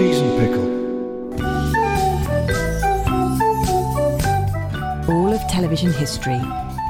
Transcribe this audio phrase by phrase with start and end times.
[0.00, 0.64] Cheese and pickle.
[5.14, 6.40] All of television history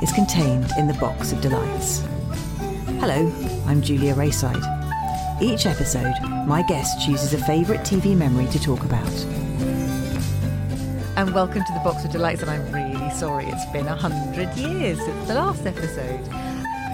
[0.00, 2.05] is contained in the Box of Delights.
[3.00, 3.33] Hello,
[3.66, 4.62] I'm Julia Raeside.
[5.42, 6.14] Each episode,
[6.46, 9.11] my guest chooses a favourite TV memory to talk about.
[11.16, 14.56] And welcome to the Box of Delights, and I'm really sorry it's been a hundred
[14.56, 16.20] years since the last episode.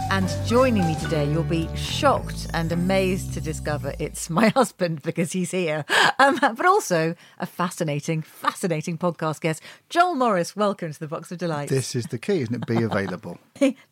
[0.09, 5.33] And joining me today, you'll be shocked and amazed to discover it's my husband because
[5.33, 5.85] he's here.
[6.19, 10.55] Um, but also a fascinating, fascinating podcast guest, Joel Morris.
[10.55, 11.71] Welcome to the Box of Delights.
[11.73, 12.67] This is the key, isn't it?
[12.67, 13.39] Be available.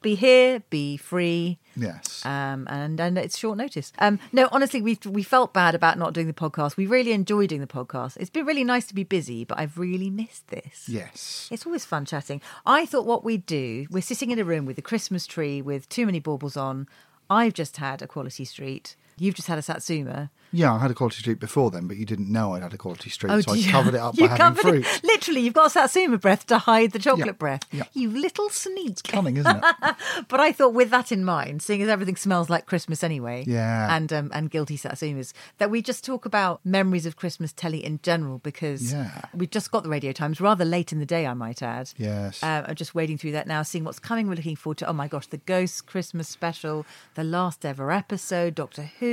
[0.02, 1.58] be here, be free.
[1.76, 2.24] Yes.
[2.24, 3.92] Um, and and it's short notice.
[3.98, 6.76] Um, no, honestly, we we felt bad about not doing the podcast.
[6.76, 8.16] We really enjoyed doing the podcast.
[8.18, 10.88] It's been really nice to be busy, but I've really missed this.
[10.88, 11.48] yes.
[11.50, 12.40] It's always fun chatting.
[12.66, 15.88] I thought what we'd do, we're sitting in a room with a Christmas tree with
[15.88, 16.88] too many baubles on.
[17.30, 18.96] I've just had a Quality Street.
[19.18, 20.30] You've just had a Satsuma.
[20.52, 22.76] Yeah, I had a quality street before then, but you didn't know I'd had a
[22.78, 23.70] quality street, so I Oh, dear.
[23.72, 25.00] covered it up You by having covered it- fruit.
[25.04, 27.62] Literally, you've got Satsuma breath to hide the chocolate Yeah, breath.
[27.72, 27.82] yeah.
[27.92, 29.02] You little sneak.
[29.02, 29.64] Cunning, isn't it?
[30.28, 33.94] But I thought, with that in mind, seeing as everything smells like Christmas anyway, Yeah.
[33.96, 37.98] and um, and guilty satsumas, that we just talk about memories of Christmas telly in
[38.02, 39.22] general because Yeah.
[39.34, 41.90] we've just got the Radio Times rather late in the day, I might add.
[41.96, 42.42] Yes.
[42.44, 44.28] Uh, I'm just wading through that now, seeing what's coming.
[44.28, 44.88] We're looking forward to.
[44.88, 49.03] Oh my gosh, the Ghost Christmas special, the last ever episode, Doctor Who.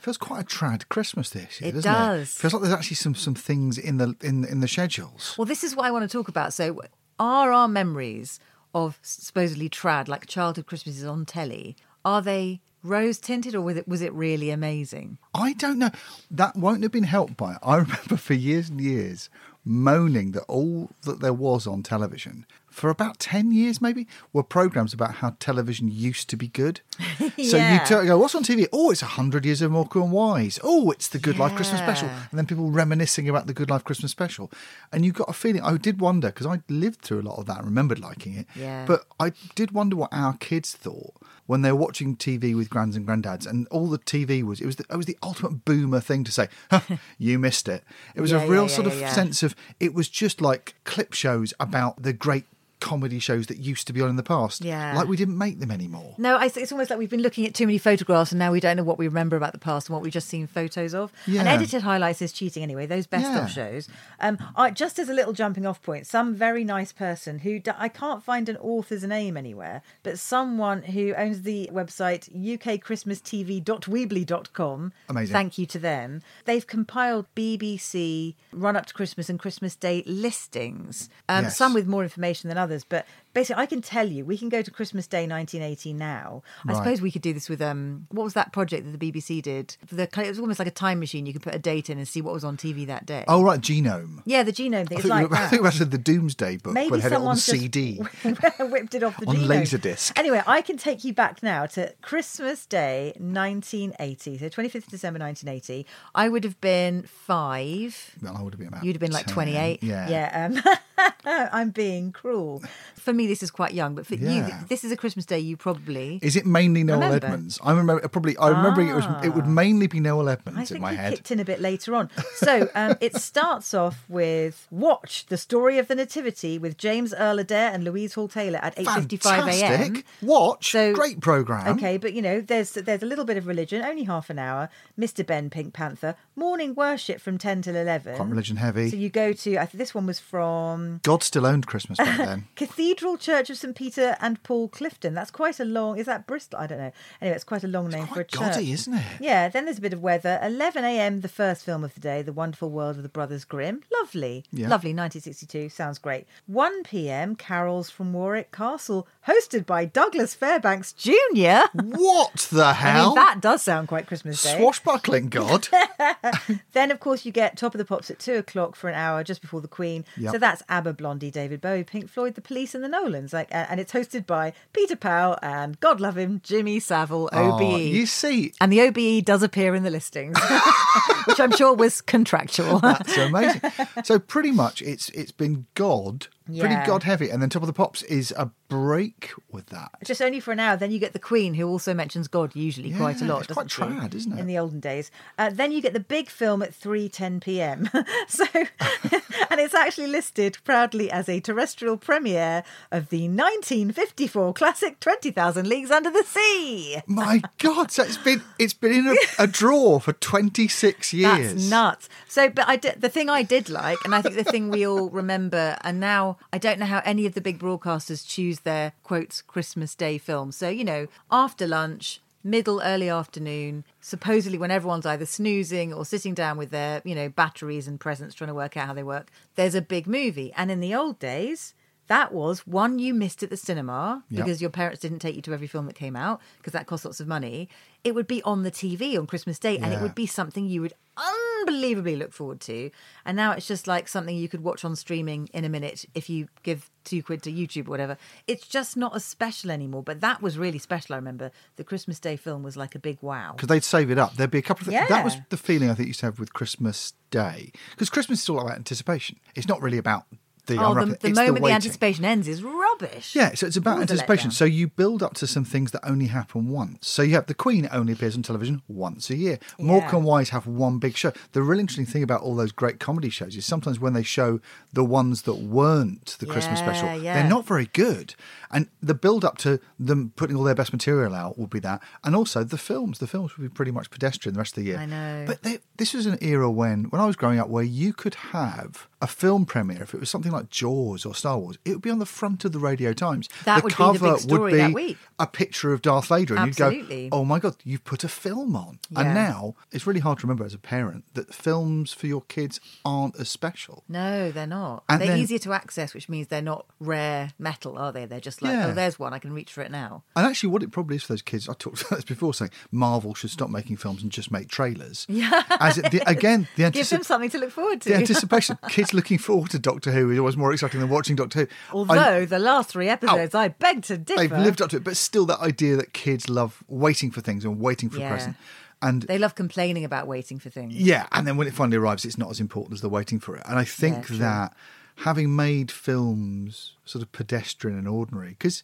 [0.00, 2.22] Feels quite a trad Christmas this year, It doesn't does.
[2.36, 2.40] it?
[2.40, 5.34] Feels like there's actually some some things in the in in the schedules.
[5.36, 6.52] Well, this is what I want to talk about.
[6.52, 6.80] So,
[7.18, 8.38] are our memories
[8.74, 13.88] of supposedly trad, like childhood Christmases on telly, are they rose tinted or was it
[13.88, 15.18] was it really amazing?
[15.34, 15.90] I don't know.
[16.30, 17.58] That won't have been helped by it.
[17.62, 19.28] I remember for years and years
[19.68, 24.94] moaning that all that there was on television for about 10 years maybe were programs
[24.94, 26.80] about how television used to be good.
[27.50, 27.74] So Yeah.
[27.74, 28.66] you t- go, what's on TV?
[28.72, 30.58] Oh, it's 100 Years of Morecambe and Wise.
[30.62, 32.08] Oh, it's the Good Life Christmas Special.
[32.08, 34.50] And then people reminiscing about the Good Life Christmas Special.
[34.92, 37.46] And you got a feeling, I did wonder, because I lived through a lot of
[37.46, 38.46] that and remembered liking it.
[38.54, 38.84] Yeah.
[38.86, 41.14] But I did wonder what our kids thought
[41.46, 44.66] when they were watching TV with grands and granddads, and all the TV was it
[44.66, 46.80] was the, it was the ultimate boomer thing to say, "Huh,
[47.18, 47.84] "You missed it."
[48.16, 49.12] It was Yeah, a real yeah, sort yeah, of yeah.
[49.12, 52.46] sense of it was just like clip shows about the great
[52.80, 54.64] comedy shows that used to be on in the past.
[54.64, 54.94] Yeah.
[54.96, 56.14] like we didn't make them anymore.
[56.18, 58.60] No, I, it's almost like we've been looking at too many photographs and now we
[58.60, 61.12] don't know what we remember about the past and what we've just seen photos of.
[61.26, 63.44] And edited highlights is cheating anyway, those best Yeah.
[63.44, 63.88] of shows.
[64.20, 67.70] Um, I, just as a little jumping off point, some very nice person who d-
[67.76, 74.92] I can't find an author's name anywhere, but someone who owns the website ukchristmastv.weebly.com.
[75.08, 75.32] Amazing.
[75.32, 76.22] Thank you to them.
[76.44, 81.56] They've compiled BBC run up to Christmas and Christmas Day listings, um, Yes.
[81.56, 84.62] some with more information than others, but basically I can tell you we can go
[84.62, 86.42] to Christmas Day 1980 now.
[86.66, 89.42] I suppose we could do this with um what was that project that the BBC
[89.42, 89.76] did?
[89.92, 91.26] The it was almost like a time machine.
[91.26, 93.24] You could put a date in and see what was on TV that day.
[93.28, 94.22] Oh right, genome.
[94.24, 94.98] yeah, the genome thing.
[94.98, 97.36] I It's think, like we, I think we the Domesday book Maybe had it on
[97.36, 97.98] CD.
[98.60, 99.46] whipped it off the On genome.
[99.46, 100.18] Laserdisc.
[100.18, 104.38] Anyway, I can take you back now to Christmas Day 1980.
[104.38, 105.86] So 25th December 1980.
[106.14, 108.16] I would have been five.
[108.22, 108.84] Well, I would have been about.
[108.84, 109.34] You'd have been like 10.
[109.34, 109.82] 28.
[109.82, 110.08] Yeah.
[110.08, 110.48] Yeah.
[110.96, 112.62] Um, I'm being cruel.
[112.94, 115.56] For me, this is quite young, but for you, this is a Christmas Day you
[115.56, 116.18] probably.
[116.22, 117.26] Is it mainly Noel Remember.
[117.26, 117.58] Edmonds?
[117.62, 118.36] I remember probably.
[118.38, 119.04] I remember it was.
[119.24, 121.12] It would mainly be Noel Edmonds I in my he head.
[121.14, 122.10] kicked in a bit later on.
[122.36, 127.38] So um, it starts off with Watch the Story of the Nativity with James Earl
[127.38, 130.02] Adair and Louise Hall Taylor at 8:55 a.m.
[130.22, 130.70] Watch.
[130.72, 131.76] So- Great program.
[131.76, 134.68] Okay, but you know, there's there's a little bit of religion, only half an hour.
[134.98, 135.24] Mr.
[135.26, 138.16] Benn Pink Panther, morning worship from ten till eleven.
[138.16, 138.90] Quite religion heavy.
[138.90, 139.56] So you go to.
[139.58, 142.48] I think this one was from God still owned Christmas back then.
[142.56, 145.14] Cathedral Church of St Peter and Paul Clifton.
[145.14, 145.96] That's quite a long.
[145.98, 146.58] Is that Bristol?
[146.58, 146.92] I don't know.
[147.20, 148.54] Anyway, it's quite a long name for a church.
[148.54, 149.04] gaudy, isn't it?
[149.20, 150.40] Yeah, then there's a bit of weather.
[150.42, 153.82] 11 a.m., the first film of the day, The Wonderful World of the Brothers Grimm.
[153.92, 154.44] Lovely.
[154.50, 154.68] Yeah.
[154.68, 155.68] Lovely, 1962.
[155.68, 156.26] Sounds great.
[156.46, 161.68] 1 p.m., Carols from Warwick Castle, hosted by Douglas Fairbanks Jr.
[161.74, 163.06] What the I hell?
[163.08, 164.56] mean, that does sound quite Christmas Day.
[164.58, 165.68] Swashbuckling God.
[166.72, 169.22] Then, of course, you get Top of the Pops at 2 o'clock for an hour
[169.24, 170.04] just before the Queen.
[170.16, 170.32] Yep.
[170.32, 173.32] So that's ABBA, Blondie, David Bowie, Pink Floyd, the police and the Nolans.
[173.32, 177.62] Like, uh, and it's hosted by Peter Powell and God love him, Jimmy Savile, OBE.
[177.62, 180.38] Oh, you see, and the OBE does appear in the listings,
[181.26, 182.78] which I'm sure was contractual.
[182.80, 183.60] That's amazing.
[184.04, 186.66] so pretty much, it's it's been God, Yeah.
[186.66, 189.90] pretty God heavy, and then Top of the Pops is a break with that.
[190.04, 190.76] Just only for an hour.
[190.76, 193.44] Then you get the Queen, who also mentions God usually quite a lot.
[193.44, 193.82] it's quite she?
[193.82, 194.38] trad, isn't it?
[194.38, 195.10] In the olden days.
[195.38, 197.88] Uh, then you get the big film at three ten p.m.
[198.28, 205.30] so, and it's actually listed proudly as a terrestrial premiere of the 1954 classic Twenty
[205.30, 206.98] Thousand Leagues Under the Sea.
[207.06, 211.54] My God, so it's been it's been in a, a drawer for twenty six years.
[211.54, 212.08] That's nuts.
[212.28, 214.86] So, but I did the thing I did like, and I think the thing we
[214.86, 218.92] all remember, and now I don't know how any of the big broadcasters choose their
[219.02, 220.56] quotes Christmas Day films.
[220.56, 226.34] So, you know, after lunch, middle, early afternoon, supposedly when everyone's either snoozing or sitting
[226.34, 229.30] down with their, you know, batteries and presents trying to work out how they work,
[229.56, 230.52] there's a big movie.
[230.56, 231.74] And in the old days,
[232.08, 234.44] that was one you missed at the cinema Yep.
[234.44, 237.04] because your parents didn't take you to every film that came out because that cost
[237.04, 237.68] lots of money.
[238.04, 240.80] It would be on the TV on Christmas Day and it would be something you
[240.80, 242.90] would unbelievably look forward to.
[243.24, 246.30] And now it's just like something you could watch on streaming in a minute if
[246.30, 248.16] you give two quid to YouTube or whatever.
[248.46, 250.02] It's just not as special anymore.
[250.02, 251.14] But that was really special.
[251.14, 253.52] I remember the Christmas Day film was like a big wow.
[253.56, 254.36] because they'd save it up.
[254.36, 255.08] There'd be a couple of things.
[255.08, 257.72] That was the feeling I think you used to have with Christmas Day.
[257.90, 259.40] Because Christmas is all about anticipation.
[259.54, 260.26] It's not really about
[260.66, 261.74] the Oh, the, the moment the, waiting.
[261.74, 263.34] anticipation ends is rubbish.
[263.34, 264.50] Yeah, so it's about anticipation.
[264.50, 267.08] So you build up to some things that only happen once.
[267.08, 269.58] So you have the Queen only appears on television once a year.
[269.78, 271.32] Morecambe and Wise have one big show.
[271.52, 274.60] The really interesting thing about all those great comedy shows is sometimes when they show
[274.92, 277.34] the ones that weren't the Christmas special, yeah.
[277.34, 278.34] they're not very good.
[278.70, 282.02] And the build up to them putting all their best material out would be that.
[282.24, 283.18] And also the films.
[283.18, 284.98] The films would be pretty much pedestrian the rest of the year.
[284.98, 285.44] I know.
[285.46, 288.34] But they, this was an era when, when I was growing up, where you could
[288.36, 291.78] have a film premiere if it was something like Jaws or Star Wars.
[291.84, 293.48] It would be on the front of the Radio Times.
[293.64, 295.18] That the would be the cover big story would be that week.
[295.38, 297.24] a picture of Darth Vader, and Absolutely.
[297.24, 300.38] you'd go, "Oh my god, you've put a film on." And now it's really hard
[300.40, 304.04] to remember as a parent that films for your kids aren't as special.
[304.08, 305.04] No, they're not.
[305.08, 308.26] And they're then- easier to access, which means they're not rare metal, are they?
[308.26, 308.86] They're just like, oh, Yeah.
[308.88, 309.32] oh, there's one.
[309.32, 310.24] I can reach for it now.
[310.36, 312.70] And actually, what it probably is for those kids, I talked about this before, saying
[312.92, 315.24] Marvel should stop making films and just make trailers.
[315.28, 315.62] Yeah.
[315.80, 318.08] As it, the, again, the Give them something to look forward to.
[318.10, 321.60] the anticipation, kids looking forward to Doctor Who is always more exciting than watching Doctor
[321.60, 321.66] Who.
[321.92, 324.40] Although I- the last three episodes, I beg to differ.
[324.40, 327.64] they've lived up to it, but still, that idea that kids love waiting for things
[327.64, 328.26] and waiting for Yeah.
[328.26, 328.56] a present,
[329.02, 330.94] and They love complaining about waiting for things.
[330.94, 333.56] yeah, and then when it finally arrives, it's not as important as the waiting for
[333.56, 333.62] it.
[333.66, 334.76] And I think Yeah, that
[335.20, 338.82] having made films sort of pedestrian and ordinary, because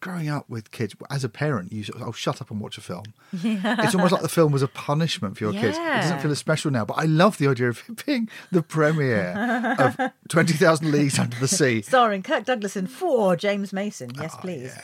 [0.00, 2.76] growing up with kids, as a parent, you sort of, oh, shut up and watch
[2.78, 3.04] a film.
[3.32, 5.76] It's almost like the film was a punishment for your kids.
[5.78, 8.62] It doesn't feel as special now, but I love the idea of it being the
[8.62, 9.96] premiere of
[10.28, 11.82] 20,000 Leagues Under the Sea.
[11.82, 14.10] Starring Kirk Douglas and for James Mason.
[14.18, 14.76] Yes, Oh, please.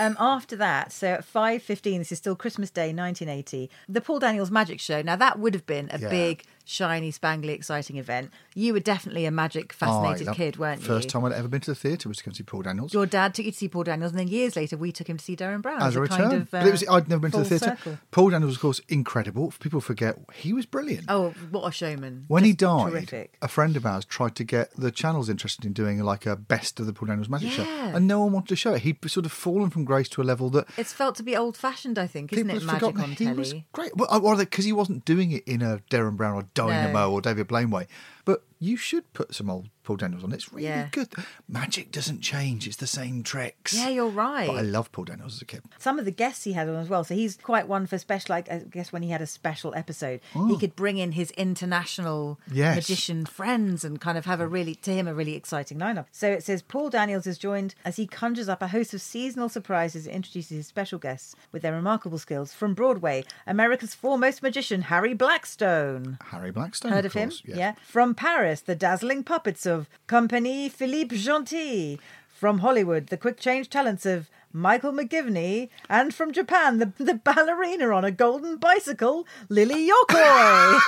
[0.00, 3.68] Um, after that, so at five fifteen, this is still Christmas Day, nineteen eighty.
[3.88, 5.02] The Paul Daniels Magic Show.
[5.02, 6.08] Now that would have been a Yeah.
[6.08, 8.30] big, shiny, spangly, exciting event.
[8.54, 11.10] You were definitely a magic fascinated kid, weren't First you?
[11.10, 12.92] time I'd ever been to the theatre was to go and see Paul Daniels.
[12.92, 15.16] Your dad took you to see Paul Daniels, and then years later, we took him
[15.16, 16.18] to see Derren Brown as a return.
[16.30, 16.50] kind of.
[16.50, 17.76] but it was, uh, I'd never been to the theatre.
[17.78, 17.98] circle.
[18.10, 19.52] Paul Daniels, of course, incredible.
[19.60, 21.06] People forget he was brilliant.
[21.08, 22.24] Oh, what a showman!
[22.28, 23.36] When he died, terrific.
[23.40, 26.78] a friend of ours tried to get the channels interested in doing like a best
[26.80, 28.82] of the Paul Daniels Magic Show, and no one wanted to show it.
[28.82, 31.98] He'd sort of fallen from grace to a level that It's felt to be old-fashioned,
[31.98, 32.62] I think, isn't it?
[32.62, 33.36] Magic on he telly.
[33.38, 33.96] was great.
[33.96, 37.12] Well, or because he wasn't doing it in a Derren Brown or Dynamo No.
[37.12, 37.86] or David Blainway.
[38.24, 40.32] But you should put some old Paul Daniels on.
[40.32, 40.88] It's really Yeah.
[40.92, 41.08] good.
[41.48, 43.72] Magic doesn't change; it's the same tricks.
[43.74, 44.46] Yeah, you're right.
[44.46, 45.62] But I love Paul Daniels as a kid.
[45.78, 47.04] some of the guests he had on as well.
[47.04, 48.34] So he's quite one for special.
[48.34, 50.56] Like I guess when he had a special episode, he oh.
[50.58, 52.52] could bring in his international Oh.
[52.52, 52.76] Yes.
[52.76, 56.06] magician friends and kind of have a really to him a really exciting lineup.
[56.12, 59.48] So it says Paul Daniels is joined as he conjures up a host of seasonal
[59.48, 63.24] surprises and introduces his special guests with their remarkable skills from Broadway.
[63.46, 66.18] America's foremost magician Harry Blackstone.
[66.30, 67.30] Harry Blackstone, Heard of him?
[67.30, 67.56] course, yes.
[67.56, 67.74] Yeah.
[67.82, 71.98] From Paris, the dazzling puppets of Compagnie Philippe Genty.
[72.34, 75.68] From Hollywood, the quick change talents of Michael McGivney.
[75.90, 80.80] And from Japan, the, the ballerina on a golden bicycle, Lily Yokoi.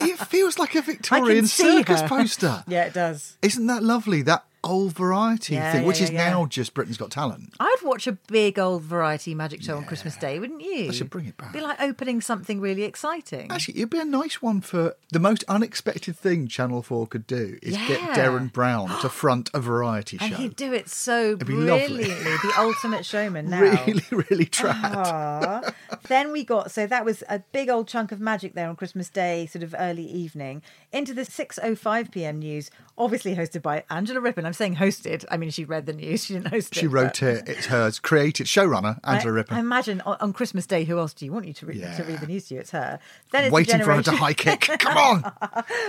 [0.00, 2.08] It feels like a Victorian circus her.
[2.08, 2.64] poster.
[2.66, 3.36] yeah, it does.
[3.42, 4.22] Isn't that lovely?
[4.22, 7.54] That old variety Yeah, thing, yeah, which yeah, is now just Britain's Got Talent.
[7.60, 10.86] I'd watch a big old variety magic show on Christmas Day, wouldn't you?
[10.88, 11.52] They should bring it back.
[11.52, 13.50] Be like opening something really exciting.
[13.50, 17.58] Actually, it'd be a nice one for the most unexpected thing Channel 4 could do
[17.62, 20.24] is get Derren Brown to front a variety show.
[20.26, 22.04] and he'd do it so brilliantly.
[22.04, 23.60] the ultimate showman now.
[23.60, 25.74] Really, really trad.
[26.08, 29.10] Then we got so that was a big old chunk of magic there on Christmas
[29.10, 33.84] Day, sort of early evening, into the six oh five PM news, obviously hosted by
[33.90, 34.46] Angela Rippon.
[34.48, 35.24] I'm saying hosted.
[35.30, 36.80] I mean she read the news, she didn't host it.
[36.80, 38.00] She wrote but- it, it's hers.
[38.00, 39.56] Created, showrunner, Angela I, Rippon.
[39.58, 42.04] I imagine on, on Christmas Day, who else do you want you to, re- to
[42.04, 42.60] read the news to you?
[42.60, 42.98] It's her.
[43.30, 44.60] Then it's the Waiting for her to high kick.
[44.78, 45.32] Come on!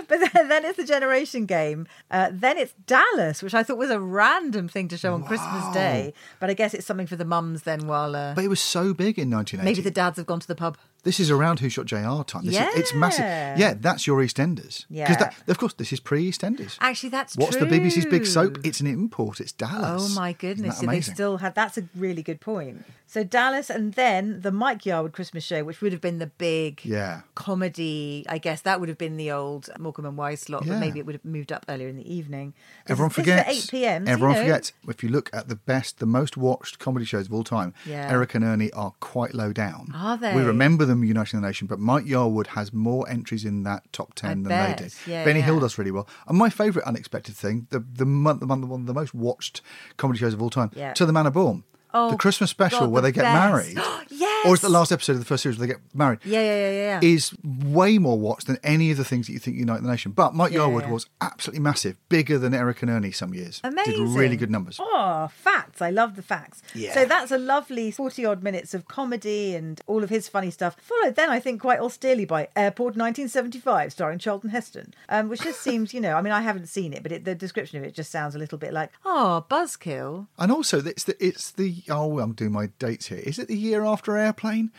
[0.08, 1.88] But then, then it's the generation game.
[2.12, 5.74] Uh, then it's Dallas, which I thought was a random thing to show on Christmas
[5.74, 6.14] Day.
[6.40, 8.94] But I guess it's something for the mums then while uh, But it was so
[8.94, 9.64] big in 1980.
[9.64, 10.78] maybe the dads have gone to the pub.
[11.04, 12.46] This is around Who Shot JR time.
[12.46, 13.24] This is, it's massive.
[13.26, 13.58] Yeah.
[13.58, 14.86] Yeah, that's your EastEnders.
[14.90, 15.08] Yeah.
[15.08, 16.78] Because of course, this is pre-EastEnders.
[16.82, 18.58] Actually, that's What's the BBC's big soap?
[18.66, 19.40] It's an import.
[19.40, 20.12] It's Dallas.
[20.12, 20.80] Oh my goodness!
[20.80, 21.56] So they still had.
[21.56, 22.86] That's a really good point.
[23.08, 26.82] So Dallas, and then the Mike Yarwood Christmas show, which would have been the big
[26.86, 27.22] Yeah.
[27.34, 28.24] comedy.
[28.30, 31.06] I guess that would have been the old Morecambe and Wise slot, but maybe it
[31.08, 32.54] would have moved up earlier in the evening.
[32.88, 33.50] Everyone forgets.
[33.50, 34.06] is at eight p.m.
[34.06, 34.42] so, you Everyone know.
[34.44, 34.74] forgets.
[34.88, 38.08] If you look at the best, the most watched comedy shows of all time, Yeah.
[38.12, 39.92] Eric and Ernie are quite low down.
[39.96, 40.36] Are they?
[40.36, 44.14] We remember them uniting the nation, but Mike Yarwood has more entries in that top
[44.16, 44.78] ten I than bet.
[44.78, 44.94] they did.
[45.08, 45.46] Yeah, Benny yeah.
[45.46, 46.08] Hill does really well.
[46.28, 49.62] And my favourite unexpected thing, the the month, the month, one of the most watched
[49.98, 50.94] comedy shows of all time, Yeah.
[50.94, 51.64] To the Manor Born.
[51.94, 53.52] Oh, the Christmas special God, where the they get best.
[53.52, 53.78] married.
[54.12, 54.46] yes.
[54.48, 56.20] Or is the last episode of the first series where they get married.
[56.24, 57.00] Yeah, yeah, yeah, yeah.
[57.02, 60.12] Is way more watched than any of the things that you think unite the nation.
[60.12, 60.92] But Mike Yeah, Yarwood yeah.
[60.92, 63.60] was absolutely massive, bigger than Eric and Ernie some years.
[63.64, 64.06] Amazing.
[64.06, 64.78] Did really good numbers.
[64.80, 65.82] Oh, facts.
[65.82, 66.62] I love the facts.
[66.74, 66.94] Yeah.
[66.94, 70.76] So that's a lovely 40 odd minutes of comedy and all of his funny stuff.
[70.80, 75.62] Followed then, I think, quite austerely by Airport 1975, starring Charlton Heston, um, which just
[75.62, 77.94] seems, you know, I mean, I haven't seen it, but it, the description of it
[77.94, 80.28] just sounds a little bit like, oh, buzzkill.
[80.38, 83.20] And also, it's the it's the oh, I'm doing my dates here.
[83.20, 84.72] Is it the year after Airplane?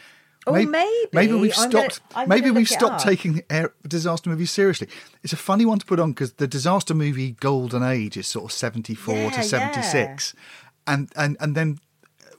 [0.47, 1.09] Oh, May- maybe.
[1.13, 2.15] Maybe we've I'm gonna- stopped.
[2.17, 4.89] I'm maybe we've stopped taking the air, disaster movies seriously.
[5.23, 8.47] It's a funny one to put on because the disaster movie golden age is sort
[8.47, 10.35] of 74 Yeah, to 76,
[10.87, 11.79] and and and then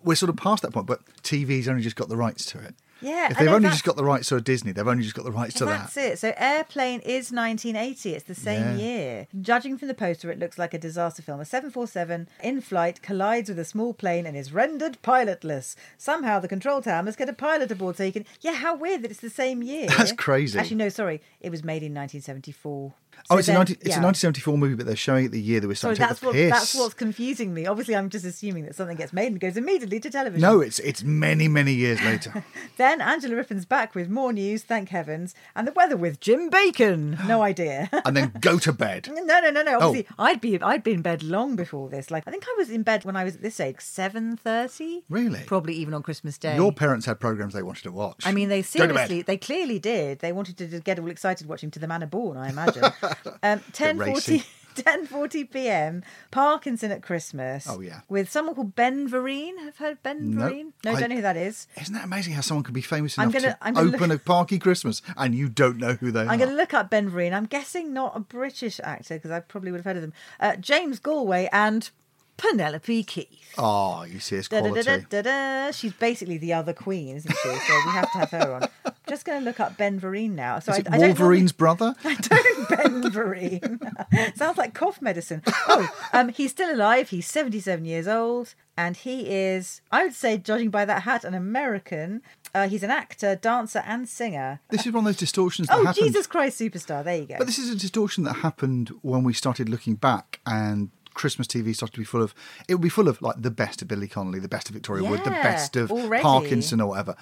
[0.03, 0.87] we're sort of past that point.
[0.87, 2.73] But TV's only just got the rights to it.
[3.01, 5.31] Yeah, If they've only just got the rights to Disney, they've only just got the
[5.31, 5.79] rights to And that.
[5.93, 6.19] that's it.
[6.19, 8.13] So Airplane is 1980.
[8.13, 8.85] It's the same Yeah.
[8.85, 9.27] year.
[9.41, 11.39] Judging from the poster, it looks like a disaster film.
[11.39, 15.75] A 747 in flight collides with a small plane and is rendered pilotless.
[15.97, 18.25] Somehow the control tower must get a pilot aboard so he can.
[18.41, 19.87] Yeah, how weird that it's the same year.
[19.87, 20.57] That's crazy.
[20.59, 21.21] Actually, no, sorry.
[21.39, 22.93] It was made in 1974.
[23.29, 24.01] Oh, it's, a then- 19, it's yeah.
[24.01, 26.21] a 1974 movie, but they're showing it the year that we're Sorry, starting to that's
[26.21, 26.49] take what piss.
[26.51, 27.65] that's what's confusing me.
[27.65, 30.41] Obviously, I'm just assuming that something gets made and goes immediately to television.
[30.41, 32.43] No, it's it's many many years later.
[32.77, 37.17] Then Angela Rippon's back with more news, thank heavens, and the weather with Jim Bacon.
[37.27, 37.89] No idea.
[38.05, 39.09] and then go to bed.
[39.21, 39.77] No, no, no, no.
[39.79, 39.87] Oh.
[39.89, 42.11] Obviously, I'd be I'd been in bed long before this.
[42.11, 45.03] Like I think I was in bed when I was at this age, seven thirty.
[45.09, 45.41] Really?
[45.45, 46.55] Probably even on Christmas Day.
[46.55, 48.23] Your parents had programs they wanted to watch.
[48.25, 50.19] I mean, they to seriously, they clearly did.
[50.19, 52.83] They wanted to get all excited watching To the Manor Born, I imagine.
[53.43, 56.03] um, 10.40, 10.40 p.m.
[56.31, 57.67] Parkinson at Christmas.
[57.69, 58.01] Oh, yeah.
[58.09, 59.57] With someone called Ben Vereen.
[59.57, 60.49] Have you heard of Ben No.
[60.49, 60.71] Vereen?
[60.85, 61.67] No, I- don't know who that is.
[61.81, 64.09] Isn't that amazing how someone can be famous I'm enough gonna- to I'm gonna open
[64.09, 66.27] look- a Parky Christmas and you don't know who they are?
[66.29, 67.33] I'm going to look up Ben Vereen.
[67.33, 70.13] I'm guessing not a British actor because I probably would have heard of them.
[70.39, 71.89] Uh, James Galway and
[72.37, 73.27] Penelope Keith.
[73.57, 74.81] Oh, you see, it's quality.
[74.83, 75.71] da, da, da.
[75.71, 77.49] She's basically the other queen, isn't she?
[77.49, 78.53] So we have to have her
[78.85, 78.93] on.
[79.07, 80.59] Just going to look up Ben Vereen now.
[80.59, 81.93] So Is I, it I don't Wolverine's brother?
[82.03, 84.35] I don't Ben Vereen.
[84.37, 85.43] Sounds like cough medicine.
[85.67, 87.09] Oh, um, he's still alive.
[87.09, 91.33] He's 77 years old, and he is, I would say, judging by that hat, an
[91.33, 92.21] American.
[92.55, 94.61] Uh, he's an actor, dancer, and singer.
[94.69, 96.05] This is one of those distortions that Oh, happened.
[96.05, 97.03] Jesus Christ, superstar!
[97.03, 97.35] There you go.
[97.37, 101.75] But this is a distortion that happened when we started looking back and Christmas TV
[101.75, 102.33] started to be full of.
[102.67, 105.09] It would be full of like the best of Billy Connolly, the best of Victoria
[105.09, 106.21] Wood, the best of already.
[106.21, 107.15] Parkinson or whatever.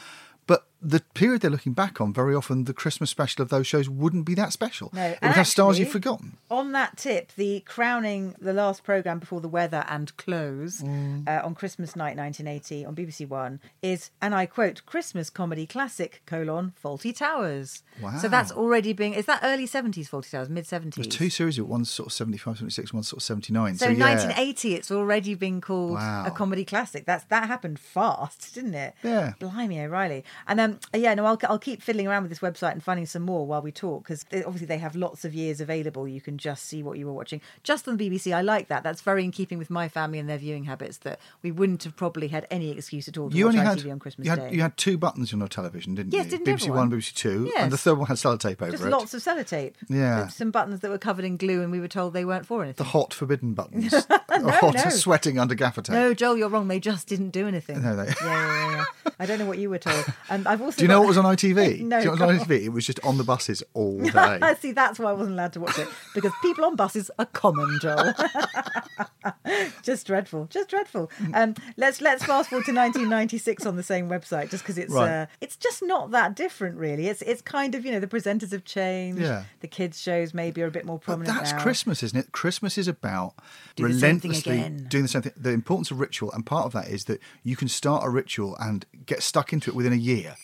[0.81, 4.25] The period they're looking back on, very often the Christmas special of those shows wouldn't
[4.25, 4.89] be that special.
[4.93, 6.37] No, it and would have stars you've forgotten.
[6.49, 11.27] On that tip, the crowning, the last program before the weather and close Mm.
[11.27, 16.21] uh, on Christmas night 1980 on BBC One is, and I quote, Christmas comedy classic
[16.25, 17.83] colon Fawlty Towers.
[18.01, 18.17] Wow.
[18.17, 20.95] So that's already being, is that early 70s Fawlty Towers, mid 70s?
[20.95, 21.67] There's two series it.
[21.67, 23.75] One's sort of 75, 76, one's sort of 79.
[23.75, 24.05] So So, yeah.
[24.05, 26.23] 1980, it's already been called Wow.
[26.25, 27.05] a comedy classic.
[27.05, 28.93] That's that happened fast, didn't it?
[29.03, 29.33] Yeah.
[29.39, 30.23] Blimey O'Reilly.
[30.47, 33.05] And then um, yeah, no, I'll, I'll keep fiddling around with this website and finding
[33.05, 36.07] some more while we talk because obviously they have lots of years available.
[36.07, 37.41] You can just see what you were watching.
[37.63, 38.83] Just on the BBC, I like that.
[38.83, 40.97] That's very in keeping with my family and their viewing habits.
[40.99, 43.77] That we wouldn't have probably had any excuse at all to You watch only had
[43.79, 44.55] ITV on Christmas you had, Day.
[44.55, 46.31] you had two buttons on your television, didn't Yes, you?
[46.37, 46.89] didn't BBC everyone?
[46.89, 47.63] One, BBC Two, Yes.
[47.63, 48.89] and the third one had sellotape over just it.
[48.89, 49.73] lots of sellotape.
[49.89, 50.27] Yeah.
[50.27, 52.83] Some buttons that were covered in glue, and we were told they weren't for anything.
[52.83, 54.89] the hot forbidden buttons, or hot no.
[54.89, 55.93] sweating under gaffer tape.
[55.93, 56.67] No, Joel, you're wrong.
[56.67, 57.81] They just didn't do anything.
[57.81, 59.11] No, they- Yeah, yeah, yeah, yeah.
[59.19, 60.05] I don't know what you were told.
[60.31, 61.81] Um, I've also Do you know what was on ITV?
[61.89, 62.47] No, Do you know what was on.
[62.47, 62.61] ITV?
[62.65, 64.11] It was just on the buses all day.
[64.15, 67.25] I see, that's why I wasn't allowed to watch it because people on buses are
[67.25, 68.13] common, Joel.
[69.83, 71.09] just dreadful, just dreadful.
[71.33, 75.09] Um, let's let's fast forward to 1996 on the same website, just because it's Right.
[75.23, 77.07] uh, it's just not that different, really.
[77.07, 79.21] It's it's kind of you know the presenters have changed.
[79.21, 79.43] Yeah.
[79.61, 81.61] The kids shows maybe are a bit more But prominent that's now.
[81.61, 82.31] Christmas, isn't it?
[82.31, 83.33] Christmas is about
[83.75, 84.85] Do the relentlessly again.
[84.89, 85.33] doing the same thing.
[85.37, 88.55] The importance of ritual, and part of that is that you can start a ritual
[88.59, 90.35] and get stuck into it within a year.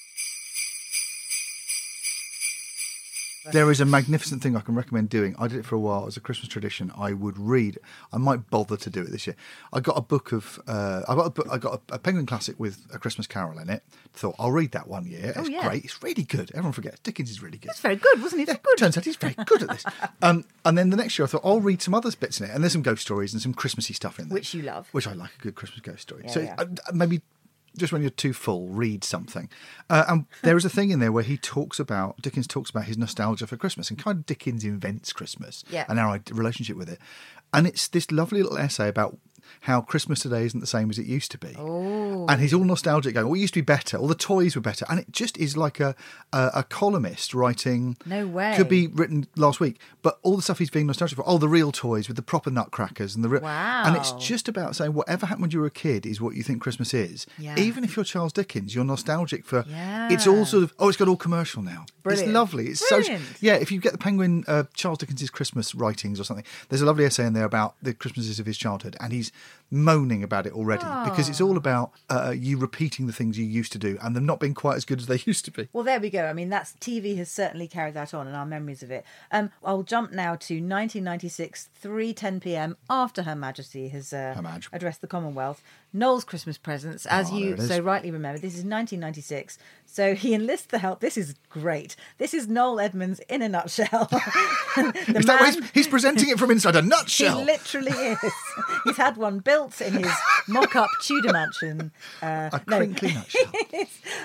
[3.51, 5.35] There is a magnificent thing I can recommend doing.
[5.37, 6.91] I did it for a while as a Christmas tradition.
[6.97, 7.77] I would read.
[8.11, 9.35] I might bother to do it this year.
[9.71, 10.59] I got a book of.
[10.67, 11.47] Uh, I got a book.
[11.51, 13.83] I got a, a Penguin classic with a Christmas Carol in it.
[14.13, 15.33] Thought I'll read that one year.
[15.35, 15.67] Oh, it's yeah.
[15.67, 15.85] great.
[15.85, 16.51] It's really good.
[16.51, 17.71] Everyone forgets Dickens is really good.
[17.71, 18.47] It's very good, wasn't it?
[18.47, 18.77] Yeah, good.
[18.77, 19.85] Turns out he's very good at this.
[20.21, 22.53] Um, and then the next year, I thought I'll read some other bits in it,
[22.53, 24.87] and there's some ghost stories and some Christmassy stuff in there, Which you love.
[24.91, 26.23] Which I like a good Christmas ghost story.
[26.25, 27.21] Yeah, so uh, maybe
[27.77, 29.49] just when you're too full, read something.
[29.89, 32.85] Uh, and there is a thing in there where he talks about Dickens talks about
[32.85, 35.85] his nostalgia for Christmas and kind of Dickens invents Christmas Yeah.
[35.89, 36.99] and our relationship with it.
[37.53, 39.17] And it's this lovely little essay about
[39.61, 41.55] how Christmas today isn't the same as it used to be.
[41.57, 42.25] Oh.
[42.27, 43.97] And he's all nostalgic, going, "Well, it used to be better.
[43.97, 45.95] All the toys were better." And it just is like a
[46.33, 47.97] a, a columnist writing.
[48.05, 48.53] No way.
[48.55, 51.23] Could be written last week, but all the stuff he's being nostalgic for.
[51.27, 53.45] Oh, the real toys with the proper nutcrackers and the real.
[53.45, 56.43] And it's just about saying whatever happened when you were a kid is what you
[56.43, 57.25] think Christmas is.
[57.37, 57.57] Yeah.
[57.57, 59.65] Even if you're Charles Dickens, you're nostalgic for.
[59.67, 60.11] Yeah.
[60.11, 60.73] It's all sort of.
[60.79, 61.85] Oh, it's got all commercial now.
[62.03, 62.29] Brilliant.
[62.29, 62.67] It's lovely.
[62.67, 63.01] It's so.
[63.39, 66.85] Yeah, if you get the Penguin uh, Charles Dickens's Christmas writings or something, there's a
[66.85, 69.31] lovely essay in there about the Christmases of his childhood, and he's
[69.71, 73.71] moaning about it already because it's all about uh, you repeating the things you used
[73.71, 75.67] to do and them not being quite as good as they used to be.
[75.73, 76.25] Well, there we go.
[76.25, 79.03] I mean, that's TV has certainly carried that on, and our memories of it.
[79.31, 82.77] Um, I'll jump now to 1996, 3:10 p.m.
[82.89, 85.61] after Her Majesty has uh, Her addressed the Commonwealth.
[85.95, 89.57] Noel's Christmas presents, as Oh, you so rightly remember, this is 1996.
[89.85, 90.99] So he enlists the help.
[90.99, 91.95] This is great.
[92.17, 94.09] This is Noel Edmonds in a nutshell.
[95.07, 97.39] Is that he's, he's presenting it from inside a nutshell?
[97.39, 98.33] he literally is.
[98.83, 100.11] He's had one built in his
[100.49, 101.91] mock-up Tudor mansion.
[102.21, 102.77] Uh, a no.
[102.77, 103.53] crinkly nutshell.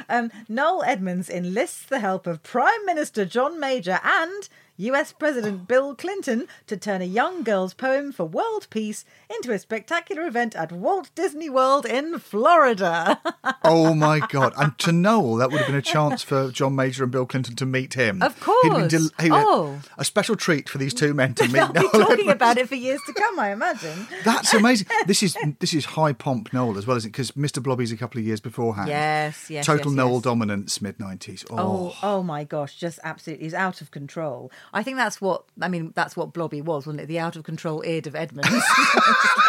[0.08, 4.48] um, Noel Edmonds enlists the help of Prime Minister John Major and
[4.80, 9.58] US President Bill Clinton to turn a young girl's poem for world peace into a
[9.58, 13.20] spectacular event at Walt Disney World in Florida.
[13.64, 14.54] oh my god!
[14.56, 17.56] And to Noel, that would have been a chance for John Major and Bill Clinton
[17.56, 18.22] to meet him.
[18.22, 19.10] Of He'd been course.
[19.20, 19.80] he- Oh.
[19.98, 21.52] a special treat for these two men to meet.
[21.52, 22.32] They'll be Noel talking Edmonds.
[22.32, 24.06] about it for years to come, I imagine.
[24.24, 24.86] That's amazing.
[25.06, 27.12] This is this is high pomp Noel as well, isn't it?
[27.12, 27.62] Because Mr.
[27.62, 28.88] Blobby's a couple of years beforehand.
[28.88, 30.22] Yes, yes, Total yes, Noel yes.
[30.22, 31.44] dominance, mid nineties.
[31.50, 34.50] Oh, Oh, oh my gosh, just absolutely, he's out of control.
[34.72, 37.06] I think that's what, I mean, that's what Blobby was, wasn't it?
[37.06, 38.48] The out of control id of Edmonds.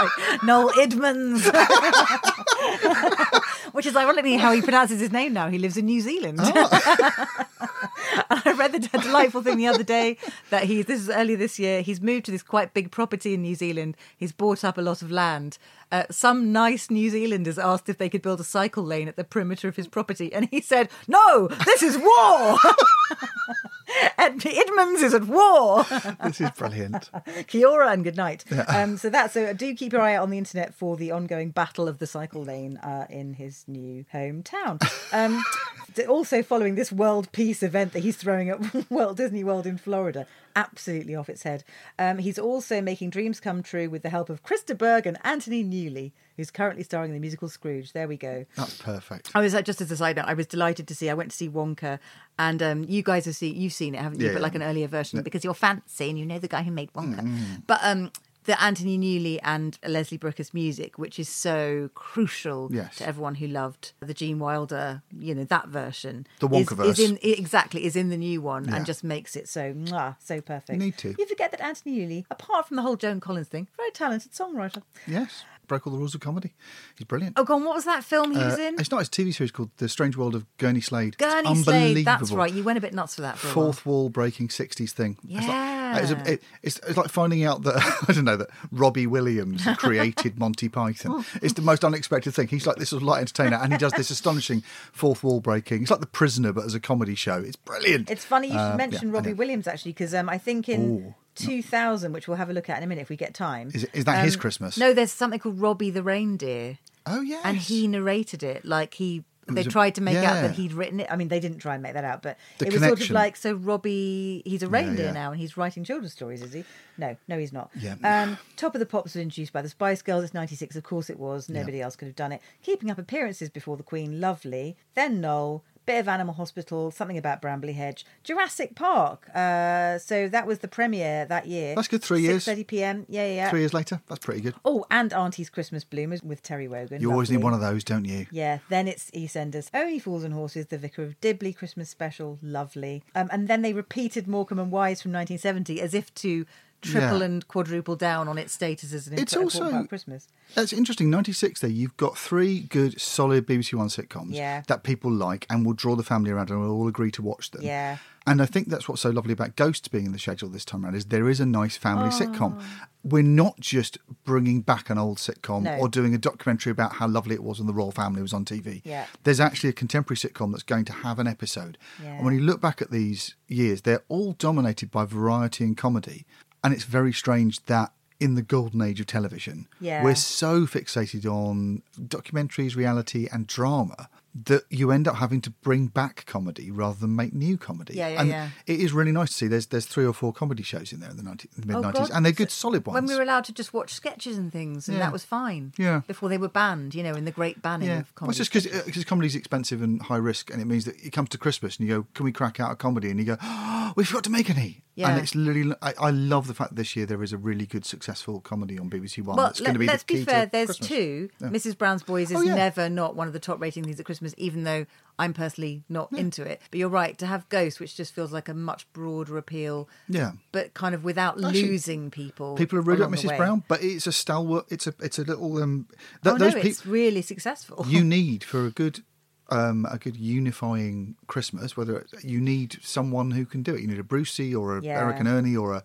[0.01, 1.45] Like, Noel Edmonds.
[3.71, 5.49] Which is ironically how he pronounces his name now.
[5.49, 6.39] He lives in New Zealand.
[6.41, 7.35] Oh.
[8.31, 10.17] I read the delightful thing the other day
[10.49, 13.43] that he, this is earlier this year, he's moved to this quite big property in
[13.43, 13.95] New Zealand.
[14.17, 15.59] He's bought up a lot of land.
[15.91, 19.23] Uh, some nice New Zealanders asked if they could build a cycle lane at the
[19.23, 22.57] perimeter of his property, and he said, No, this is war!
[24.17, 25.83] Ed- Edmonds is at war!
[26.23, 27.09] this is brilliant.
[27.47, 28.45] Kia ora and good night.
[28.67, 31.49] Um, so that's so do keep your eye out on the internet for the ongoing
[31.49, 34.81] battle of the cycle lane uh, in his new hometown.
[35.11, 35.43] Um,
[36.07, 40.25] also following this world peace event that he's throwing at Walt Disney World in Florida,
[40.55, 41.63] absolutely off its head.
[41.99, 45.63] Um, he's also making dreams come true with the help of Krista Berg and Anthony
[45.89, 47.93] Newley, who's currently starring in the musical Scrooge.
[47.93, 48.45] There we go.
[48.55, 49.31] That's perfect.
[49.33, 51.09] I was uh, just as a side note, I was delighted to see.
[51.09, 51.99] I went to see Wonka,
[52.39, 54.27] and um, you guys have seen you've seen it, haven't you?
[54.27, 56.71] Yeah, but like an earlier version because you're fancy and you know the guy who
[56.71, 57.21] made Wonka.
[57.21, 57.63] Mm.
[57.67, 58.11] But um,
[58.45, 62.95] the Anthony Newley and Leslie Bricusse's music, which is so crucial Yes.
[62.97, 66.25] to everyone who loved the Gene Wilder, you know that version.
[66.39, 66.89] The is, Wonkaverse.
[66.89, 68.77] is in exactly is in the new one Yeah.
[68.77, 70.71] and just makes it so mwah, so perfect.
[70.71, 71.15] You Need to.
[71.19, 74.81] You forget that Anthony Newley, apart from the whole Joan Collins thing, very talented songwriter.
[75.07, 75.43] Yes.
[75.71, 76.53] Broke all the rules of comedy.
[76.97, 77.39] He's brilliant.
[77.39, 77.63] Oh, go on.
[77.63, 78.75] What was that film he was Uh, in?
[78.77, 81.15] It's not his TV series called The Strange World of Gurney Slade.
[81.17, 82.05] It's Gurney Slade.
[82.05, 82.37] That's unbelievable.
[82.37, 82.53] right.
[82.53, 83.65] You went a bit nuts for that for a while.
[83.67, 85.17] Fourth wall breaking 60s thing.
[85.23, 86.23] It's like, it's, Yeah.
[86.25, 87.77] a- it- it's, it's like finding out that,
[88.09, 91.23] I don't know, that Robbie Williams created Monty Python.
[91.41, 92.49] It's the most unexpected thing.
[92.49, 95.83] He's like this sort of light entertainer and he does this astonishing fourth wall breaking.
[95.83, 97.37] It's like The Prisoner, but as a comedy show.
[97.37, 98.11] It's brilliant.
[98.11, 99.33] It's funny you should mention yeah, Robbie.
[99.33, 101.15] Williams actually, because um, I think in.
[101.35, 103.69] 2000, which we'll have a look at in a minute if we get time.
[103.73, 104.77] Is is that his um, Christmas?
[104.77, 106.77] No, there's something called Robbie the Reindeer.
[107.05, 107.41] Oh, yes.
[107.43, 109.23] And he narrated it like he.
[109.47, 110.41] They tried to make out yeah.
[110.43, 111.07] that he'd written it.
[111.09, 113.09] I mean, they didn't try and make that out, but The it was sort of
[113.09, 113.53] like so.
[113.53, 115.11] Robbie, he's a reindeer yeah.
[115.11, 116.63] now, and he's writing children's stories, is he?
[116.97, 117.69] No, no, he's not.
[117.75, 117.95] Yeah.
[118.03, 120.23] Um, Top of the Pops was introduced by the Spice Girls.
[120.23, 121.49] It's '96, of course it was.
[121.49, 122.41] Nobody else could have done it.
[122.63, 124.77] Keeping up appearances before the Queen, lovely.
[124.93, 125.63] Then Noel.
[125.85, 129.29] Bit of Animal Hospital, something about Brambly Hedge, Jurassic Park.
[129.35, 131.75] Uh, so that was the premiere that year.
[131.75, 132.45] That's good, three years.
[132.45, 133.05] 6:30 p.m.
[133.09, 133.33] Yeah, yeah.
[133.33, 133.49] yeah.
[133.49, 134.55] Three years later, that's pretty good.
[134.63, 137.01] Oh, and Auntie's Christmas Bloomers with Terry Wogan.
[137.01, 138.27] You always need one of those, don't you?
[138.31, 139.69] Yeah, then it's EastEnders.
[139.73, 143.03] Only Fools and Horses, The Vicar of Dibley Christmas special, lovely.
[143.15, 146.45] Um, and then they repeated Morecambe and Wise from 1970 as if to
[146.81, 147.25] triple Yeah.
[147.25, 150.27] and quadruple down on its status as an It's also- part of Christmas.
[150.55, 151.09] That's interesting.
[151.09, 154.63] 96 there, you've got three good, solid BBC One sitcoms Yeah.
[154.67, 157.51] that people like and will draw the family around and will all agree to watch
[157.51, 157.61] them.
[157.63, 157.97] Yeah.
[158.27, 160.83] And I think that's what's so lovely about Ghosts being in the schedule this time
[160.85, 162.19] around is there is a nice family Oh.
[162.19, 162.61] sitcom.
[163.03, 165.77] We're not just bringing back an old sitcom No.
[165.77, 168.45] or doing a documentary about how lovely it was when the royal family was on
[168.45, 168.81] TV.
[168.85, 169.05] Yeah.
[169.23, 171.77] There's actually a contemporary sitcom that's going to have an episode.
[172.03, 172.17] Yeah.
[172.17, 176.25] And when you look back at these years, they're all dominated by variety and comedy.
[176.63, 180.03] And it's very strange that in the golden age of television, Yeah.
[180.03, 185.87] we're so fixated on documentaries, reality, and drama that you end up having to bring
[185.87, 187.95] back comedy rather than make new comedy.
[187.95, 188.49] Yeah, yeah, and yeah.
[188.65, 189.47] it is really nice to see.
[189.47, 192.09] There's there's three or four comedy shows in there in the, 90, mid Oh, nineties,
[192.09, 192.15] God.
[192.15, 192.93] and they're good, solid ones.
[192.95, 195.05] When we were allowed to just watch sketches and things, and Yeah.
[195.05, 195.73] that was fine.
[195.77, 196.01] Yeah.
[196.07, 198.53] Before they were banned, you know, in the great banning yeah, of well, it's just
[198.53, 201.37] because because uh, comedy's expensive and high risk, and it means that it comes to
[201.37, 204.03] Christmas and you go, "Can we crack out a comedy?" And you go, oh, "We
[204.03, 205.09] forgot to make any." Yeah.
[205.09, 207.65] And it's literally, I, I love the fact that this year there is a really
[207.65, 209.37] good, successful comedy on BBC One.
[209.37, 210.45] Well, that's going to let, be the be fair.
[210.45, 210.87] There's Christmas.
[210.89, 211.29] two.
[211.39, 211.47] Yeah.
[211.47, 211.77] Mrs.
[211.77, 214.63] Brown's Boys is Oh, never not one of the top rating things at Christmas, even
[214.63, 214.85] though
[215.19, 216.61] I'm personally not into it.
[216.71, 219.87] But you're right to have Ghost, which just feels like a much broader appeal.
[220.07, 220.31] Yeah.
[220.51, 222.55] but kind of without Actually, losing people.
[222.55, 223.37] People are like the Mrs.
[223.37, 224.65] Brown, but it's a stalwart.
[224.69, 225.87] It's a it's a little um.
[226.23, 227.85] Th- Oh those no, it's really successful.
[227.87, 229.03] you need for a good
[229.49, 231.75] um, a good unifying Christmas.
[231.75, 234.81] Whether it's, you need someone who can do it, you need a Brucey or a
[234.81, 234.99] Yeah.
[235.01, 235.83] Eric and Ernie or a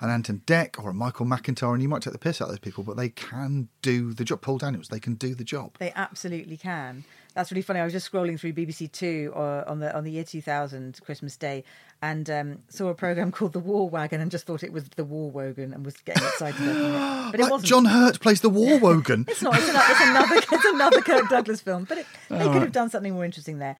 [0.00, 2.44] an Ant and Dec or a Michael McIntyre, and you might take the piss out
[2.44, 4.40] of those people, but they can do the job.
[4.40, 5.74] Paul Daniels, they can do the job.
[5.78, 7.04] They absolutely can.
[7.38, 7.78] That's really funny.
[7.78, 11.36] I was just scrolling through BBC Two uh, on the on the year 2000 Christmas
[11.36, 11.62] Day,
[12.02, 15.04] and um, saw a program called The War Wagon, and just thought it was the
[15.04, 17.30] War Wogan, and was getting excited about it.
[17.30, 17.68] But it Like wasn't.
[17.68, 19.24] John Hurt plays the War Wogan.
[19.28, 19.54] It's not.
[19.56, 20.36] It's, ano- it's another.
[20.52, 21.84] It's another Kirk Douglas film.
[21.84, 23.76] But it, they could have done something more interesting there.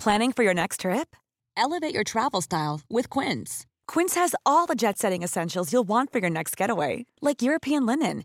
[0.00, 1.14] Planning for your next trip?
[1.56, 3.64] Elevate your travel style with Quince.
[3.86, 7.86] Quince has all the jet setting essentials you'll want for your next getaway, like European
[7.86, 8.24] linen,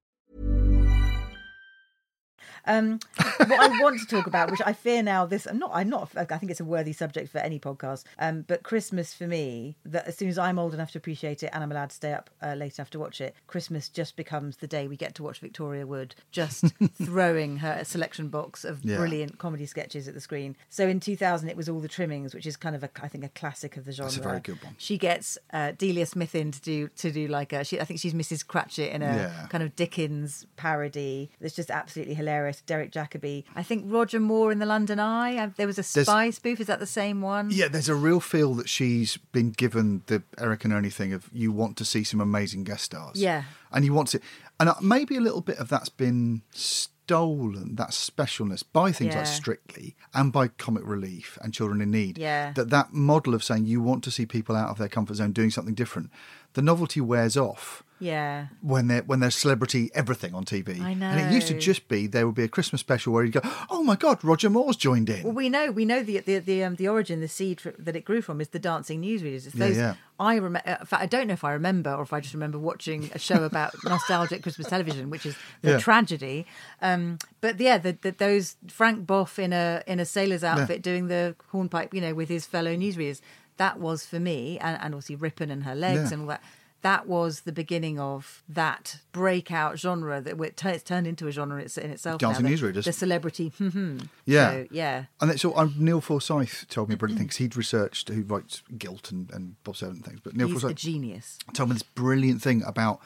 [2.65, 2.99] Um,
[3.37, 6.11] what I want to talk about, which I fear now, this I'm not, I'm not.
[6.15, 8.03] I think it's a worthy subject for any podcast.
[8.19, 11.49] Um, but Christmas for me, that as soon as I'm old enough to appreciate it
[11.53, 14.57] and I'm allowed to stay up uh, late enough to watch it, Christmas just becomes
[14.57, 16.65] the day we get to watch Victoria Wood just
[17.03, 18.97] throwing her selection box of Yeah.
[18.97, 20.55] brilliant comedy sketches at the screen.
[20.69, 23.23] So in 2000, it was all the trimmings, which is kind of a, I think,
[23.23, 24.11] a classic of the genre.
[24.11, 24.75] That's a very good one.
[24.77, 27.63] She gets uh, Delia Smith in to do to do like a.
[27.63, 28.45] She, I think she's Mrs.
[28.45, 29.47] Cratchit in a Yeah.
[29.49, 31.29] kind of Dickens parody.
[31.39, 32.50] That's just absolutely hilarious.
[32.59, 33.45] Derek Jacobi.
[33.55, 35.37] I think Roger Moore in the London Eye.
[35.37, 36.59] Uh, There was a There's- spy spoof.
[36.59, 37.49] Is that the same one?
[37.51, 41.29] Yeah, there's a real feel that she's been given the Eric and Ernie thing of
[41.31, 43.15] you want to see some amazing guest stars.
[43.21, 43.43] Yeah.
[43.71, 44.19] And you want to,
[44.59, 49.25] and uh, maybe a little bit of that's been stolen that specialness by things like
[49.25, 52.17] Strictly and by Comic Relief and Children in Need.
[52.17, 52.53] Yeah.
[52.53, 55.31] That that model of saying you want to see people out of their comfort zone
[55.31, 56.09] doing something different,
[56.53, 58.47] the novelty wears off Yeah.
[58.61, 60.81] when they're when there's celebrity everything on TV.
[60.81, 61.07] I know.
[61.07, 63.41] And it used to just be there would be a Christmas special where you'd go,
[63.69, 65.23] oh my god, Roger Moore's joined in.
[65.23, 68.03] Well, we know we know the the the, um, the origin, the seed that it
[68.05, 69.45] grew from is the dancing newsreaders.
[69.45, 69.93] It's Yeah, those yeah.
[70.19, 70.77] I remember.
[70.79, 73.19] In fact, I don't know if I remember or if I just remember watching a
[73.19, 75.77] show about nostalgic Christmas television, which is the Yeah.
[75.79, 76.45] tragedy.
[76.81, 81.07] Um, but yeah, the, the, those Frank Bough in a in a sailor's outfit doing
[81.07, 83.21] the hornpipe, you know, with his fellow newsreaders.
[83.63, 86.13] That was for me, and, and obviously Rippon and her legs Yeah.
[86.13, 86.43] and all that.
[86.81, 90.35] That was the beginning of that breakout genre that
[90.73, 92.17] it's turned into a genre in itself.
[92.17, 92.85] Dancing now, the, newsreaders.
[92.85, 93.49] the celebrity.
[93.59, 94.49] hmm Yeah.
[94.49, 95.03] So, yeah.
[95.21, 98.23] And it's all, um, Neil Forsyth told me a brilliant thing 'cause he'd researched who
[98.23, 100.21] writes Guilt and, and Bob Servant and things.
[100.23, 101.37] But Neil He's a genius.
[101.53, 102.99] told me this brilliant thing about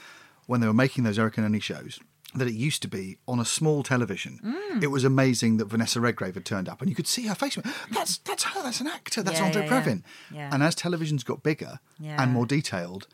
[0.45, 1.99] when they were making those Eric and Ernie shows
[2.35, 4.39] that it used to be on a small television.
[4.43, 4.83] Mm.
[4.83, 7.57] It was amazing that Vanessa Redgrave had turned up and you could see her face.
[7.91, 8.61] That's that's her.
[8.63, 9.23] That's an actor.
[9.23, 9.69] That's Yeah, Andre yeah.
[9.69, 10.03] Previn.
[10.31, 10.49] Yeah.
[10.53, 13.07] And as televisions got bigger and more detailed.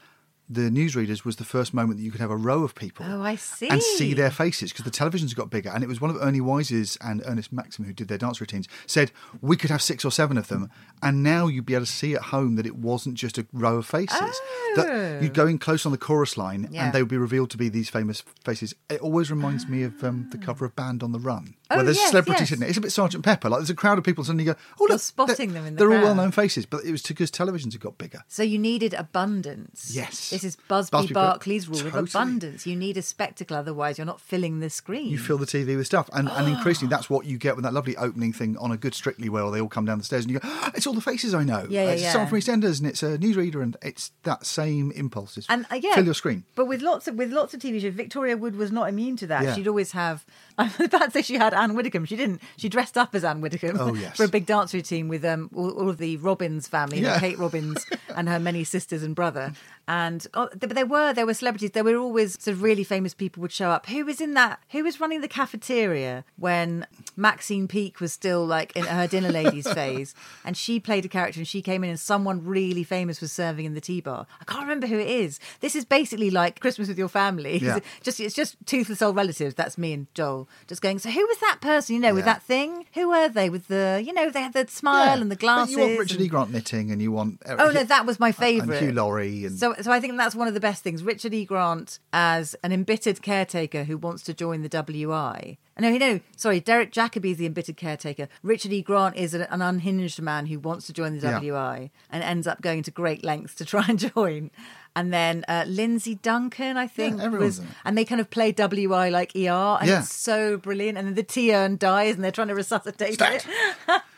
[0.53, 3.21] The newsreaders was the first moment that you could have a row of people Oh,
[3.21, 4.13] I and see see.
[4.13, 5.69] their faces because the televisions got bigger.
[5.69, 8.67] And it was one of Ernie Wise's and Ernest Maxin, who did their dance routines,
[8.85, 10.69] said we could have six or seven of them.
[11.01, 13.77] And now you'd be able to see at home that it wasn't just a row
[13.77, 14.41] of faces.
[14.75, 16.83] That you'd go in close on the chorus line Yeah.
[16.85, 18.73] and they would be revealed to be these famous faces.
[18.89, 21.55] It always reminds me of um, the cover of Band on the Run.
[21.71, 22.49] Oh, where there's yes, celebrities yes.
[22.49, 22.69] sitting there.
[22.69, 23.49] It's a bit Sergeant Pepper.
[23.49, 25.01] Like there's a crowd of people, suddenly you go, oh, You're look.
[25.01, 27.81] spotting them in the They're all well known faces, but it was because televisions had
[27.81, 28.23] got bigger.
[28.27, 29.91] So you needed abundance.
[29.93, 30.29] Yes.
[30.29, 31.99] This is Busby, Busby Berkeley's rule Totally.
[31.99, 32.65] of abundance.
[32.65, 35.07] You need a spectacle, otherwise you're not filling the screen.
[35.09, 36.09] you fill the TV with stuff.
[36.13, 38.93] And, and increasingly, that's what you get with that lovely opening thing on a good
[39.01, 41.01] Strictly where they all come down the stairs and you go, "Ah, it's all the
[41.01, 41.65] faces I know.
[41.69, 42.11] Yeah, yeah, it's yeah.
[42.11, 45.37] someone from EastEnders and it's a newsreader and it's that same impulse.
[45.37, 46.43] It's and uh, yeah, fill your screen.
[46.53, 49.27] But with lots of with lots of TV shows, Victoria Wood was not immune to
[49.27, 49.43] that.
[49.43, 49.55] Yeah.
[49.55, 50.23] She'd always have.
[50.57, 52.05] I'm about to say she had Anne Widdecombe.
[52.05, 52.41] She didn't.
[52.57, 54.17] She dressed up as Anne Widdecombe Oh, yes.
[54.17, 57.19] for a big dance routine with um all, all of the Robbins family, Yeah.
[57.19, 59.53] Kate Robbins and her many sisters and brother.
[59.87, 61.71] And oh, there were there were celebrities.
[61.71, 63.87] There were always sort of really famous people would show up.
[63.87, 64.59] Who was in that?
[64.69, 69.71] Who was running the cafeteria when Maxine Peake was still like in her dinner ladies
[69.73, 70.15] phase,
[70.45, 73.65] and she played a character and she came in and someone really famous was serving
[73.65, 74.27] in the tea bar.
[74.39, 75.39] I can't remember who it is.
[75.59, 77.57] This is basically like Christmas with your family.
[77.57, 77.79] Yeah.
[78.03, 79.55] just it's just toothless old relatives.
[79.55, 80.99] That's me and Joel just going.
[80.99, 81.95] So who was that person?
[81.95, 82.85] You know, with that thing.
[82.93, 83.49] Who were they?
[83.49, 85.21] With the you know they had the smile Yeah.
[85.21, 85.71] and the But glasses.
[85.73, 86.29] you want Richard and- E.
[86.29, 87.41] Grant knitting and you want.
[87.45, 88.81] Eric- Oh no, that was my favourite.
[88.81, 91.03] Hugh Laurie and So, so I think that's one of the best things.
[91.03, 91.45] Richard E.
[91.45, 95.57] Grant as an embittered caretaker who wants to join the WI.
[95.79, 96.59] No, he no, sorry.
[96.59, 98.27] Derek Jacobi is the embittered caretaker.
[98.43, 98.81] Richard E.
[98.83, 101.39] Grant is an, an unhinged man who wants to join the Yeah.
[101.39, 104.51] WI and ends up going to great lengths to try and join.
[104.95, 109.09] And then uh, Lindsay Duncan, I think, everyone's was, and they kind of play WI
[109.09, 109.99] like ER, and Yeah.
[109.99, 110.97] it's so brilliant.
[110.97, 113.47] And then the T urn dies, and they're trying to resuscitate Stacked.
[113.87, 114.01] it.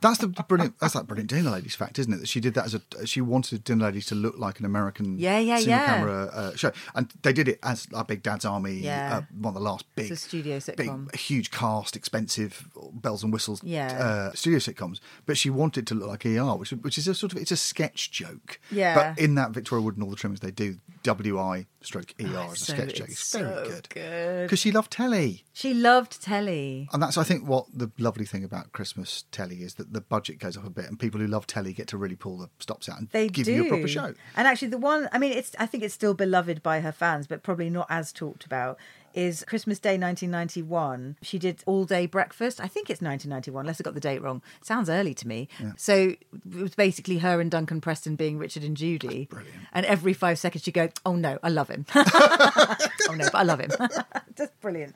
[0.00, 0.78] That's the brilliant.
[0.78, 2.18] That's that brilliant dinner ladies fact, isn't it?
[2.18, 3.06] That she did that as a.
[3.06, 5.18] She wanted dinner ladies to look like an American.
[5.18, 5.86] Yeah, yeah, yeah.
[5.86, 8.74] camera uh, show, and they did it as a Big Dad's Army.
[8.74, 9.18] Yeah.
[9.18, 11.10] Uh, one of the last big studio sitcom.
[11.10, 13.62] big, huge cast, expensive bells and whistles.
[13.64, 13.86] Yeah.
[13.98, 17.32] Uh, studio sitcoms, but she wanted to look like ER, which which is a sort
[17.32, 18.60] of it's a sketch joke.
[18.70, 18.94] Yeah.
[18.94, 22.52] But in that Victoria Wood and all the trimmings, they do WI stroke ER Oh,
[22.52, 23.08] as a so- sketch joke.
[23.08, 23.88] it's very so good.
[23.88, 24.42] good.
[24.46, 25.44] Because she loved telly.
[25.52, 26.88] She loved telly.
[26.92, 30.38] And that's, I think, what the lovely thing about Christmas telly is that the budget
[30.38, 32.88] goes up a bit, and people who love telly get to really pull the stops
[32.88, 33.52] out and They give do.
[33.52, 34.14] you a proper show.
[34.36, 37.26] And actually, the one I mean, it's I think it's still beloved by her fans,
[37.26, 38.78] but probably not as talked about.
[39.14, 41.16] Is Christmas Day 1991?
[41.22, 42.60] She did all day breakfast.
[42.60, 44.42] I think it's 1991, unless I got the date wrong.
[44.62, 45.48] Sounds early to me.
[45.76, 49.26] So it was basically her and Duncan Preston being Richard and Judy.
[49.26, 49.56] brilliant.
[49.72, 52.76] And every five seconds she'd go, "Oh no, I love him." oh
[53.14, 53.70] no, but I love him.
[54.36, 54.94] just brilliant.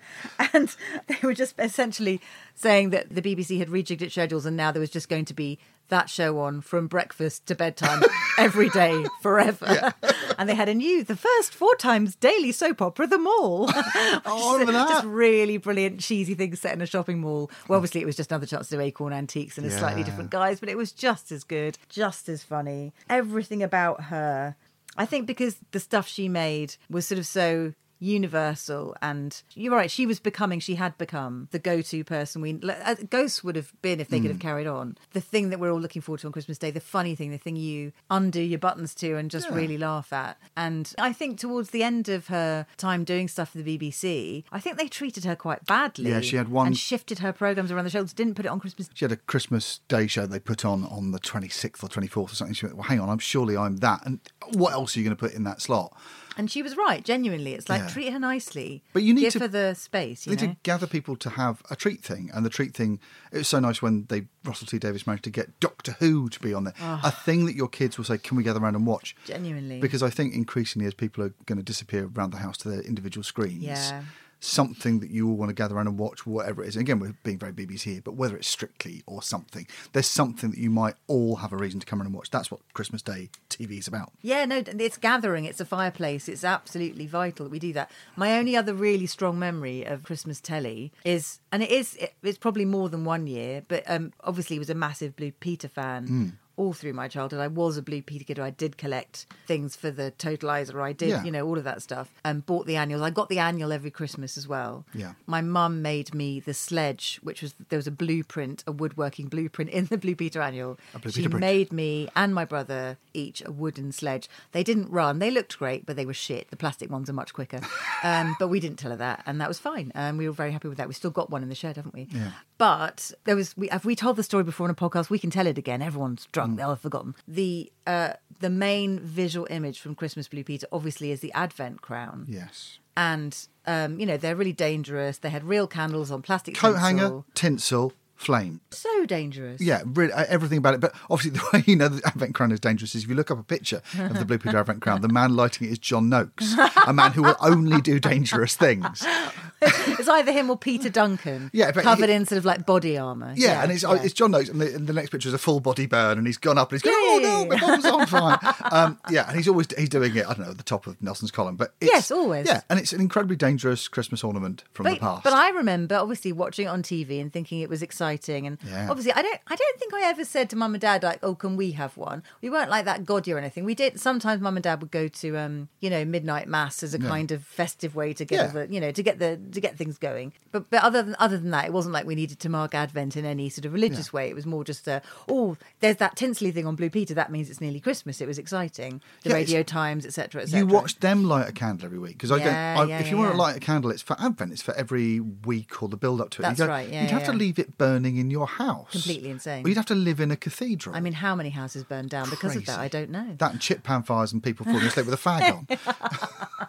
[0.52, 0.74] And
[1.06, 2.20] they were just essentially
[2.54, 5.34] saying that the BBC had rejigged its schedules and now there was just going to
[5.34, 5.58] be
[5.92, 8.02] that show on from breakfast to bedtime
[8.38, 9.94] every day forever.
[10.38, 13.70] And they had a new, the first four times daily soap opera, The Mall.
[14.24, 14.88] Oh, remember that?
[14.88, 17.50] Just really brilliant, cheesy things set in a shopping mall.
[17.68, 20.30] Well, obviously, it was just another chance to do Acorn Antiques and a slightly different
[20.30, 22.92] guise, but it was just as good, just as funny.
[23.08, 24.56] Everything about her.
[24.96, 29.90] I think because the stuff she made was sort of so universal and you're right
[29.90, 34.00] she was becoming she had become the go-to person we uh, ghosts would have been
[34.00, 34.32] if they could Hmm.
[34.32, 36.80] have carried on the thing that we're all looking forward to on christmas day the
[36.80, 39.56] funny thing the thing you undo your buttons to and just Yeah.
[39.56, 43.58] really laugh at and i think towards the end of her time doing stuff for
[43.58, 47.18] the bbc i think they treated her quite badly Yeah, she had one- and shifted
[47.20, 50.06] her programs around the shows didn't put it on christmas She had a Christmas Day
[50.06, 52.54] show they put on on the 26th or 24th or something.
[52.54, 54.00] She went, well, hang on, I'm surely I'm that.
[54.06, 54.20] And
[54.52, 55.96] what else are you going to put in that slot?
[56.36, 57.52] And she was right, genuinely.
[57.54, 57.88] It's like Yeah.
[57.88, 58.82] treat her nicely.
[58.92, 61.62] But you need give to- her the space, you need to gather people to have
[61.70, 63.00] a treat thing, and the treat thing.
[63.32, 66.40] It was so nice when they Russell T Davies managed to get Doctor Who to
[66.40, 68.86] be on there, a thing that your kids will say, "Can we gather around and
[68.86, 69.78] watch?" Genuinely.
[69.80, 72.80] because I think increasingly as people are going to disappear around the house to their
[72.82, 74.02] individual screens, Yeah.
[74.42, 76.76] Something that you all want to gather around and watch, whatever it is.
[76.76, 80.50] And again, we're being very BBC here, but whether it's strictly or something, there's something
[80.50, 82.30] that you might all have a reason to come around and watch.
[82.30, 84.12] That's what Christmas Day TV is about.
[84.20, 85.44] Yeah, no, it's gathering.
[85.44, 86.28] It's a fireplace.
[86.28, 87.90] It's absolutely vital that we do that.
[88.16, 92.38] My only other really strong memory of Christmas telly is, and it is, it, it's
[92.38, 96.06] probably more than one year, but um, obviously was a massive Blue Peter fan.
[96.06, 96.28] Hmm.
[96.56, 98.38] All through my childhood, I was a Blue Peter kid.
[98.38, 100.80] I did collect things for the Totalizer.
[100.82, 101.24] I did, Yeah.
[101.24, 102.10] you know, all of that stuff.
[102.24, 103.02] And bought the annuals.
[103.02, 104.84] I got the annual every Christmas as well.
[104.94, 105.12] Yeah.
[105.26, 109.70] My mum made me the sledge, which was there was a blueprint, a woodworking blueprint
[109.70, 110.78] in the Blue Peter annual.
[110.94, 111.40] A Blue she Peter print.
[111.40, 114.28] made me and my brother each a wooden sledge.
[114.52, 115.18] They didn't run.
[115.18, 116.50] They looked great, but they were shit.
[116.50, 117.60] The plastic ones are much quicker.
[118.04, 119.92] Um, but we didn't tell her that, and that was fine.
[119.94, 120.88] Um, we were very happy with that.
[120.88, 122.08] We still got one in the shed, haven't we?
[122.10, 122.32] Yeah.
[122.58, 123.56] But there was.
[123.56, 125.08] We, have we told the story before on a podcast?
[125.08, 125.82] We can tell it again.
[125.82, 126.51] Everyone's drunk.
[126.56, 127.14] They'll have forgotten.
[127.28, 132.26] The uh, the main visual image from Christmas Blue Peter obviously is the Advent crown
[132.28, 132.78] Yes.
[132.96, 133.36] and
[133.66, 135.18] um, you know they're really dangerous.
[135.18, 136.84] They had real candles on plastic Coat tinsel.
[136.84, 138.60] hanger, tinsel, flame.
[138.70, 139.60] So dangerous.
[139.60, 140.80] Yeah, really, uh, everything about it.
[140.80, 143.30] But obviously, the way you know the Advent Crown is dangerous is if you look
[143.30, 146.08] up a picture of the Blue Peter Advent Crown, the man lighting it is John
[146.08, 146.54] Noakes,
[146.86, 149.04] a man who will only do dangerous things.
[149.62, 151.50] it's either him or Peter Duncan.
[151.52, 153.32] Yeah, covered he- in sort of like body armor.
[153.36, 154.02] Yeah, and it's yeah.
[154.02, 156.26] it's John Noakes, and the, and the next picture is a full body burn, and
[156.26, 158.38] he's gone up and he's going, Yeah, "Oh yeah, no, yeah, my body's on fire!"
[158.70, 160.24] um, yeah, and he's always he's doing it.
[160.26, 162.46] I don't know at the top of Nelson's column, but it's, Yes, always.
[162.46, 165.24] Yeah, and it's an incredibly dangerous Christmas ornament from the past.
[165.24, 168.11] but I remember obviously watching it on TV and thinking it was exciting.
[168.46, 168.88] And Yeah.
[168.90, 171.34] obviously, I don't, I don't think I ever said to mum and dad like, "Oh,
[171.34, 173.64] can we have one?" We weren't like that gaudy or anything.
[173.64, 174.40] We did sometimes.
[174.42, 177.44] Mum and dad would go to, um, you know, midnight mass as a kind of
[177.44, 178.46] festive way to get, Yeah.
[178.66, 180.32] the, you know, to get the to get things going.
[180.50, 183.16] But but other than other than that, it wasn't like we needed to mark Advent
[183.16, 184.28] in any sort of religious way.
[184.28, 187.14] It was more just a, oh, there's that tinsely thing on Blue Peter.
[187.14, 188.20] That means it's nearly Christmas.
[188.20, 189.00] It was exciting.
[189.22, 190.42] The Yeah, Radio Times, etc.
[190.42, 190.58] etc.
[190.58, 192.82] you watch them light a candle every week because I Yeah, don't.
[192.82, 194.52] I, yeah, if you yeah, want to light a candle, it's for Advent.
[194.52, 196.42] It's for every week or the build up to it.
[196.42, 198.90] That's you go, right, yeah, you'd have yeah, to leave it burning in your house.
[198.90, 199.64] Completely insane.
[199.64, 200.94] Or you'd have to live in a cathedral.
[200.94, 202.78] I mean, how many houses burned down because of that?
[202.78, 203.34] I don't know.
[203.38, 206.68] That and chip pan fires and people falling asleep with a fag on.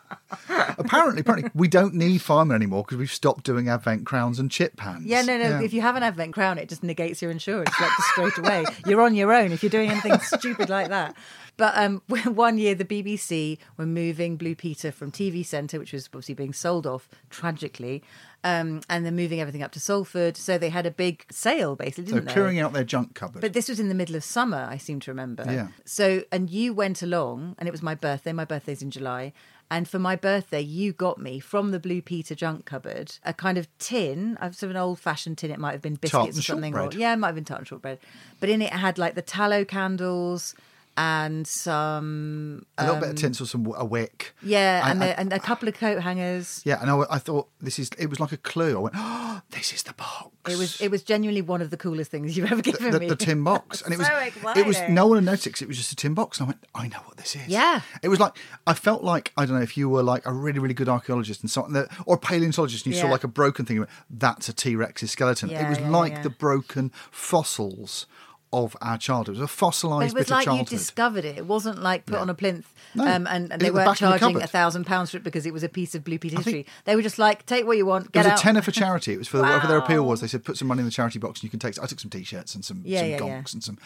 [0.77, 4.77] apparently, apparently, we don't need firemen anymore because we've stopped doing advent crowns and chip
[4.77, 5.05] pans.
[5.05, 5.59] Yeah, no, no.
[5.59, 8.65] If you have an Advent crown, it just negates your insurance like just straight away.
[8.85, 11.15] You're on your own if you're doing anything stupid like that.
[11.57, 16.07] But um, one year, the BBC were moving Blue Peter from TV Centre, which was
[16.07, 18.03] obviously being sold off tragically,
[18.43, 20.37] um, and they're moving everything up to Salford.
[20.37, 22.33] So they had a big sale, basically, so didn't they?
[22.33, 23.41] clearing out their junk cupboard.
[23.41, 25.45] But this was in the middle of summer, I seem to remember.
[25.47, 25.67] Yeah.
[25.85, 28.33] So, and you went along, and it was my birthday.
[28.33, 29.33] My birthday's in July.
[29.71, 33.57] And for my birthday, you got me from the Blue Peter junk cupboard a kind
[33.57, 35.49] of tin, sort of an old fashioned tin.
[35.49, 36.75] It might have been biscuits or something.
[36.75, 37.97] Or, yeah, it might have been tartan shortbread.
[38.39, 40.53] But in it, it had like the tallow candles
[40.95, 42.65] and some.
[42.77, 44.33] a little um, bit of tinsel, some a wick.
[44.41, 46.61] Yeah, and, I- a, and a couple of coat hangers.
[46.65, 47.89] Yeah, and I, I thought this is.
[47.97, 48.77] It was like a clue.
[48.77, 51.77] I went, "Oh, this is the box." It was it was genuinely one of the
[51.77, 53.07] coolest things you've ever given the, me.
[53.09, 55.55] the tin box, and it was So it was no one had noticed.
[55.55, 57.47] 'cause It was just a tin box, and I went, I know what this is.
[57.47, 57.81] Yeah.
[58.01, 58.33] it was like
[58.67, 61.41] I felt like I don't know if you were like a really really good archaeologist
[61.41, 63.75] and something that, or a paleontologist, and you saw like a broken thing.
[63.75, 65.49] You went, That's a T Rex's skeleton.
[65.49, 66.21] it was yeah, like yeah.
[66.23, 68.05] the broken fossils
[68.53, 69.35] of our childhood.
[69.35, 71.37] It was a fossilized it was bit like of you discovered it.
[71.37, 73.03] It wasn't like put on a plinth, No.
[73.03, 75.23] um, and, and they the weren't back of the charging a thousand pounds for it
[75.23, 76.65] because it was a piece of Blue Peter history.
[76.85, 78.39] They were just like, take what you want, It was out.
[78.39, 79.13] a tenner for charity.
[79.13, 80.21] It was for whatever their appeal was.
[80.21, 81.81] They said put some money in the charity box and you can take.
[81.81, 83.55] I took some t-shirts and some Yeah, some yeah, gongs yeah.
[83.57, 83.77] and some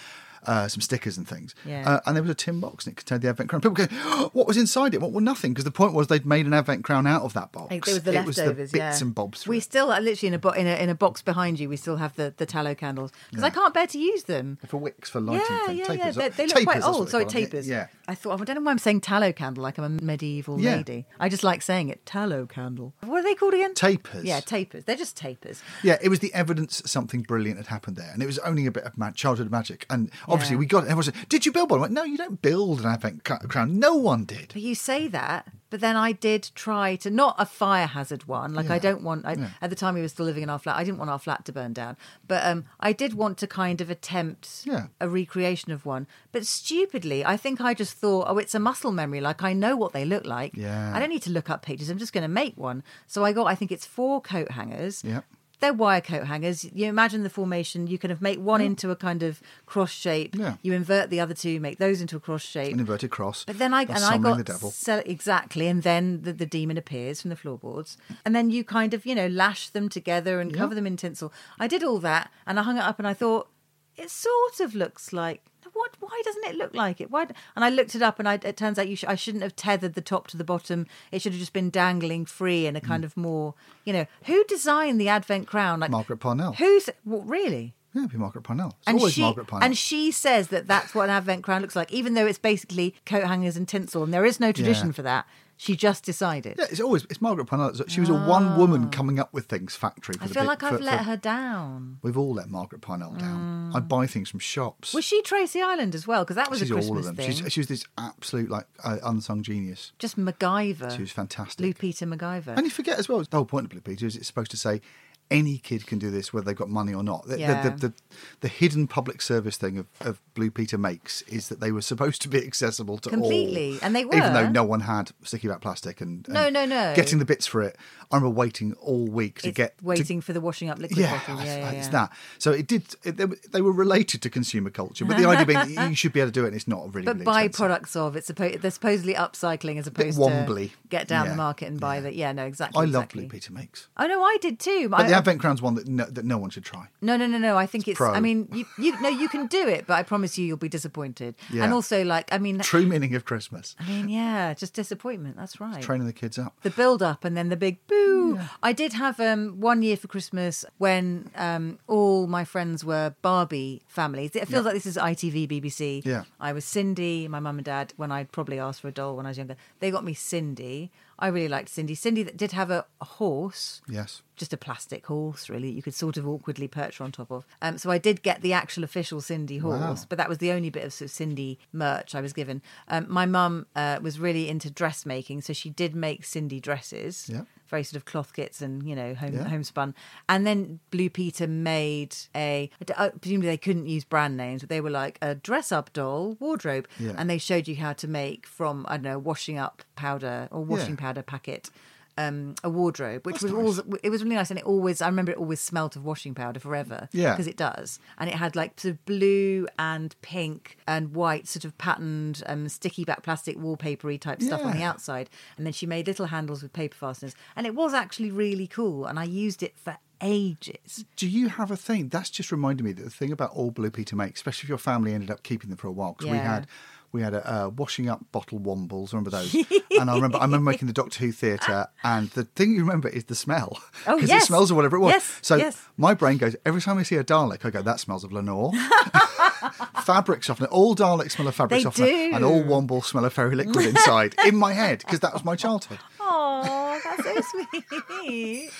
[0.45, 1.55] uh, some stickers and things.
[1.65, 1.89] Yeah.
[1.89, 3.61] Uh, and there was a tin box and it contained the advent crown.
[3.61, 5.01] People go, "Oh, what was inside it?
[5.01, 5.11] What?
[5.11, 7.69] Well, nothing because the point was they'd made an advent crown out of that box.
[7.69, 9.05] There was the it was leftovers, the bits yeah.
[9.05, 9.47] and bobs.
[9.47, 9.61] We it.
[9.61, 11.69] still uh, literally in a, bo- in a in a box behind you.
[11.69, 14.57] We still have the, the tallow candles because I can't bear to use them.
[14.67, 15.45] for wicks for lighting.
[15.49, 16.11] Yeah, yeah, yeah.
[16.11, 17.09] They, they look Tapers, quite old.
[17.09, 17.67] Sorry, tapers.
[17.67, 17.87] Yeah.
[18.07, 20.77] I thought I don't know why I'm saying tallow candle like I'm a medieval Yeah.
[20.77, 21.05] lady.
[21.19, 22.05] I just like saying it.
[22.05, 22.93] Tallow candle.
[23.01, 23.73] What are they called again?
[23.73, 24.23] Tapers.
[24.23, 24.85] Yeah, tapers.
[24.85, 25.61] They're just tapers.
[25.83, 28.71] Yeah, it was the evidence something brilliant had happened there, and it was only a
[28.71, 29.85] bit of childhood magic.
[29.89, 30.87] And obviously, we got it.
[30.91, 33.39] Everyone said, "Did you build one?" I went, "No, you don't build an advent ca-
[33.39, 33.79] crown.
[33.79, 37.45] No one did." But you say that, but then I did try to not a
[37.45, 38.53] fire hazard one.
[38.53, 39.25] Like I don't want.
[39.25, 39.35] I.
[39.61, 41.45] At the time we were still living in our flat, I didn't want our flat
[41.45, 41.97] to burn down.
[42.27, 44.87] But um, I did want to kind of attempt Yeah.
[45.01, 46.07] a recreation of one.
[46.31, 49.21] But stupidly, I think I just thought, oh, it's a muscle memory.
[49.21, 50.51] Like I know what they look like.
[50.55, 50.93] Yeah.
[50.95, 51.89] I don't need to look up pictures.
[51.89, 52.83] I'm just going to make one.
[53.07, 53.45] So I got.
[53.47, 55.03] I think it's four coat hangers.
[55.03, 55.21] Yeah.
[55.59, 56.63] They're wire coat hangers.
[56.65, 57.87] You imagine the formation.
[57.87, 60.35] You kind of make one into a kind of cross shape.
[60.35, 60.55] Yeah.
[60.61, 62.73] You invert the other two, make those into a cross shape.
[62.73, 63.43] An inverted cross.
[63.45, 64.71] But then I That's and I got the devil.
[64.71, 68.93] sell- exactly, and then the, the demon appears from the floorboards, and then you kind
[68.93, 71.33] of you know lash them together and cover them in tinsel.
[71.59, 73.49] I did all that, and I hung it up, and I thought
[73.97, 75.41] it sort of looks like
[75.73, 75.95] what?
[75.99, 77.11] Why doesn't it look like it?
[77.11, 77.27] Why?
[77.55, 79.55] And I looked it up, and I, it turns out you sh- I shouldn't have
[79.55, 80.87] tethered the top to the bottom.
[81.11, 83.05] It should have just been dangling free in a kind mm.
[83.05, 83.53] of more
[83.85, 85.79] you know who designed the Advent crown?
[85.79, 86.53] Like Margaret Parnell.
[86.53, 87.73] Who's what, really?
[87.97, 88.75] Yeah, it'd be Margaret Parnell.
[88.79, 89.65] It's and always she Margaret Parnell.
[89.65, 92.95] and she says that that's what an advent crown looks like, even though it's basically
[93.05, 94.93] coat hangers and tinsel, and there is no tradition Yeah.
[94.93, 95.25] for that.
[95.59, 96.57] She just decided.
[96.59, 97.73] yeah, it's always it's Margaret Parnell.
[97.87, 100.13] She was a one woman coming up with things factory.
[100.13, 100.25] For Ah.
[100.25, 101.97] I feel big- like I've for- let for- her down.
[102.03, 103.71] We've all let Margaret Parnell down.
[103.73, 104.93] I buy things from shops.
[104.93, 106.23] Was she Tracy Island as well?
[106.23, 107.15] Because that was She's a Christmas all of them.
[107.15, 107.31] thing.
[107.31, 109.93] She's, she was this absolute like uh, unsung genius.
[109.97, 110.95] just MacGyver.
[110.95, 111.57] She was fantastic.
[111.57, 112.55] Blue Peter MacGyver.
[112.55, 114.57] And you forget as well, the whole point of Blue Peter is it's supposed to
[114.57, 114.81] say
[115.29, 117.23] any kid can do this whether they've got money or not.
[117.27, 117.69] The, the- Yeah.
[117.69, 117.93] the, the,
[118.41, 122.21] the hidden public service thing of, of Blue Peter makes is that they were supposed
[122.21, 123.13] to be accessible to all.
[123.15, 126.49] Completely, and they were, Even though no one had sticky back plastic and, and No,
[126.49, 126.93] no, no.
[126.95, 127.75] getting the bits for it.
[128.09, 130.99] I remember waiting all week to It's get to- waiting for the washing up liquid
[130.99, 131.43] yeah, bottle.
[131.45, 131.91] Yeah, yeah, it's yeah.
[131.91, 132.11] that.
[132.39, 132.83] So it did.
[133.03, 135.95] It, they, were- they were related to consumer culture, but the idea being that you
[135.95, 137.05] should be able to do it, and it's not really.
[137.05, 140.69] But really byproducts of it's supposed they're supposedly upcycling as opposed wombly.
[140.69, 142.01] to get down the market and buy yeah.
[142.01, 142.79] the yeah no exactly.
[142.79, 143.21] I love exactly.
[143.23, 144.89] Blue Peter makes, Oh no, I did too.
[144.93, 146.87] I, the Advent Crown's one that no, that no one should try.
[147.01, 147.57] No, no, no, no.
[147.57, 147.97] I think it's.
[147.97, 148.11] pro.
[148.11, 150.69] I mean, you, you no, you can do it, but I promise you, you'll be
[150.69, 151.35] disappointed.
[151.51, 151.63] Yeah.
[151.63, 153.75] And also, like, I mean, True meaning of Christmas.
[153.79, 155.37] I mean, yeah, just disappointment.
[155.37, 155.81] That's right.
[155.81, 156.55] Training the kids up.
[156.63, 158.39] the build up and then the big boo.
[158.61, 163.81] I did have um, one year for Christmas when um, all my friends were Barbie
[163.87, 164.35] families.
[164.35, 166.05] It feels like this is ITV, BBC.
[166.05, 166.23] Yeah.
[166.39, 169.25] I was Sindy, my mum and dad, when I'd probably asked for a doll when
[169.25, 169.55] I was younger.
[169.79, 170.91] They got me Sindy.
[171.19, 171.95] I really liked Sindy.
[171.95, 174.21] Sindy that did have a, a horse Yes.
[174.37, 175.69] Just a plastic horse, really.
[175.71, 177.45] You could sort of awkwardly perch on top of.
[177.61, 179.95] Um, so I did get the actual official Sindy horse, Wow.
[180.09, 182.61] but that was the only bit of, sort of Sindy merch I was given.
[182.87, 187.27] Um, my mum uh, was really into dressmaking, so she did make Sindy dresses.
[187.31, 187.41] Yeah.
[187.67, 189.43] Very sort of cloth kits and you know home Yeah.
[189.49, 189.93] homespun,
[190.29, 194.79] and then Blue Peter made a uh, presumably they couldn't use brand names, but they
[194.79, 197.15] were like a dress-up doll wardrobe, Yeah.
[197.17, 200.63] and they showed you how to make from I don't know washing up powder or
[200.63, 201.01] washing Yeah.
[201.01, 201.69] powder packet
[202.17, 203.85] um, a wardrobe, which That's was nice.
[203.85, 206.33] always it was really nice, and it always I remember it always smelt of washing
[206.33, 207.09] powder forever.
[207.11, 207.31] Yeah.
[207.31, 211.65] because it does, and it had like sort of blue and pink and white sort
[211.65, 215.85] of patterned um, sticky back plastic wallpapery type stuff on the outside, and then she
[215.85, 219.61] made little handles with paper fasteners, and it was actually really cool, and I used
[219.63, 221.05] it for ages.
[221.15, 222.09] Do you have a thing?
[222.09, 224.77] That's just reminded me that the thing about all Blue Peter makes, especially if your
[224.77, 226.67] family ended up keeping them for a while, because we had
[227.11, 229.13] we had a uh, washing up bottle wombles.
[229.13, 229.53] Remember those?
[229.99, 233.09] and I remember I remember making the Doctor Who theatre, and the thing you remember
[233.09, 233.79] is the smell.
[234.05, 234.43] Oh, because yes.
[234.43, 235.13] it smells of whatever it was.
[235.13, 235.81] Yes, so yes.
[235.97, 238.73] my brain goes every time I see a Dalek, I go that smells of Lenor.
[240.03, 240.69] fabric softener.
[240.69, 242.31] All Daleks smell of fabric They softener, do.
[242.33, 244.35] and all Wombles smell of fairy liquid inside.
[244.45, 245.99] in my head, because that was my childhood.
[246.19, 248.71] Oh, that's so sweet.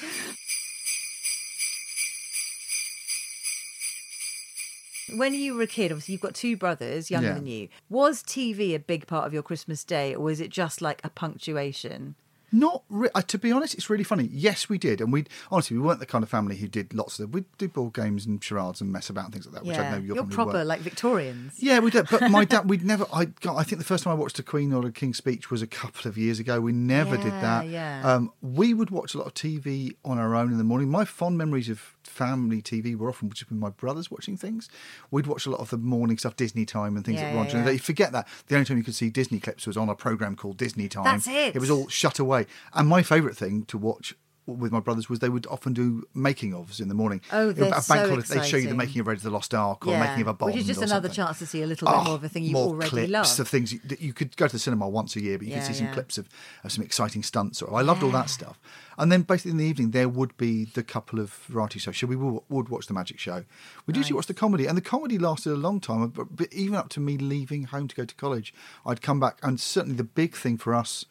[5.17, 7.33] When you were a kid, obviously you've got two brothers younger Yeah.
[7.35, 7.69] than you.
[7.89, 11.09] Was TV a big part of your Christmas day, or was it just like a
[11.09, 12.15] punctuation?
[12.49, 14.29] Not re- uh, to be honest, it's really funny.
[14.31, 17.19] Yes, we did, and we honestly we weren't the kind of family who did lots
[17.19, 17.33] of.
[17.33, 19.81] We did board games and charades and mess about and things like that, which I
[19.81, 20.67] yeah, know you're, you're proper weren't.
[20.67, 21.55] like Victorians.
[21.57, 22.07] Yeah, we did.
[22.09, 23.05] But my dad, we'd never.
[23.11, 25.51] I, God, I think the first time I watched a Queen or a King's speech
[25.51, 26.61] was a couple of years ago.
[26.61, 27.67] We never did that.
[27.67, 28.01] yeah.
[28.05, 30.89] Um, we would watch a lot of TV on our own in the morning.
[30.89, 34.69] My fond memories of family TV were often just with my brothers watching things.
[35.11, 37.59] We'd watch a lot of the morning stuff, Disney Time and things Yeah, that were
[37.59, 37.65] on.
[37.65, 37.71] yeah.
[37.71, 40.35] You forget that the only time you could see Disney clips was on a program
[40.35, 41.03] called Disney Time.
[41.05, 41.55] That's it.
[41.55, 42.45] It was all shut away.
[42.73, 44.15] And my favourite thing to watch
[44.47, 47.21] with my brothers was they would often do making ofs in the morning.
[47.31, 49.53] Oh, they're a so holiday, They'd show you the making of Raiders of the Lost
[49.53, 50.53] Ark or making of a Bond.
[50.53, 51.25] which is just another something.
[51.25, 53.11] chance to see a little bit Oh, more of a thing you more already clips
[53.11, 53.39] love.
[53.41, 55.53] of things you, that you could go to the cinema once a year, but you
[55.53, 55.93] Yeah, could see some yeah.
[55.93, 56.27] clips of,
[56.63, 57.61] of some exciting stunts.
[57.61, 58.57] Or I loved all that stuff.
[58.97, 61.97] And then basically in the evening there would be the couple of variety shows.
[61.97, 63.43] So we would, would watch the Magic Show.
[63.85, 66.07] We'd usually watch the comedy, and the comedy lasted a long time.
[66.07, 68.53] But even up to me leaving home to go to college,
[68.85, 71.05] I'd come back, and certainly the big thing for us.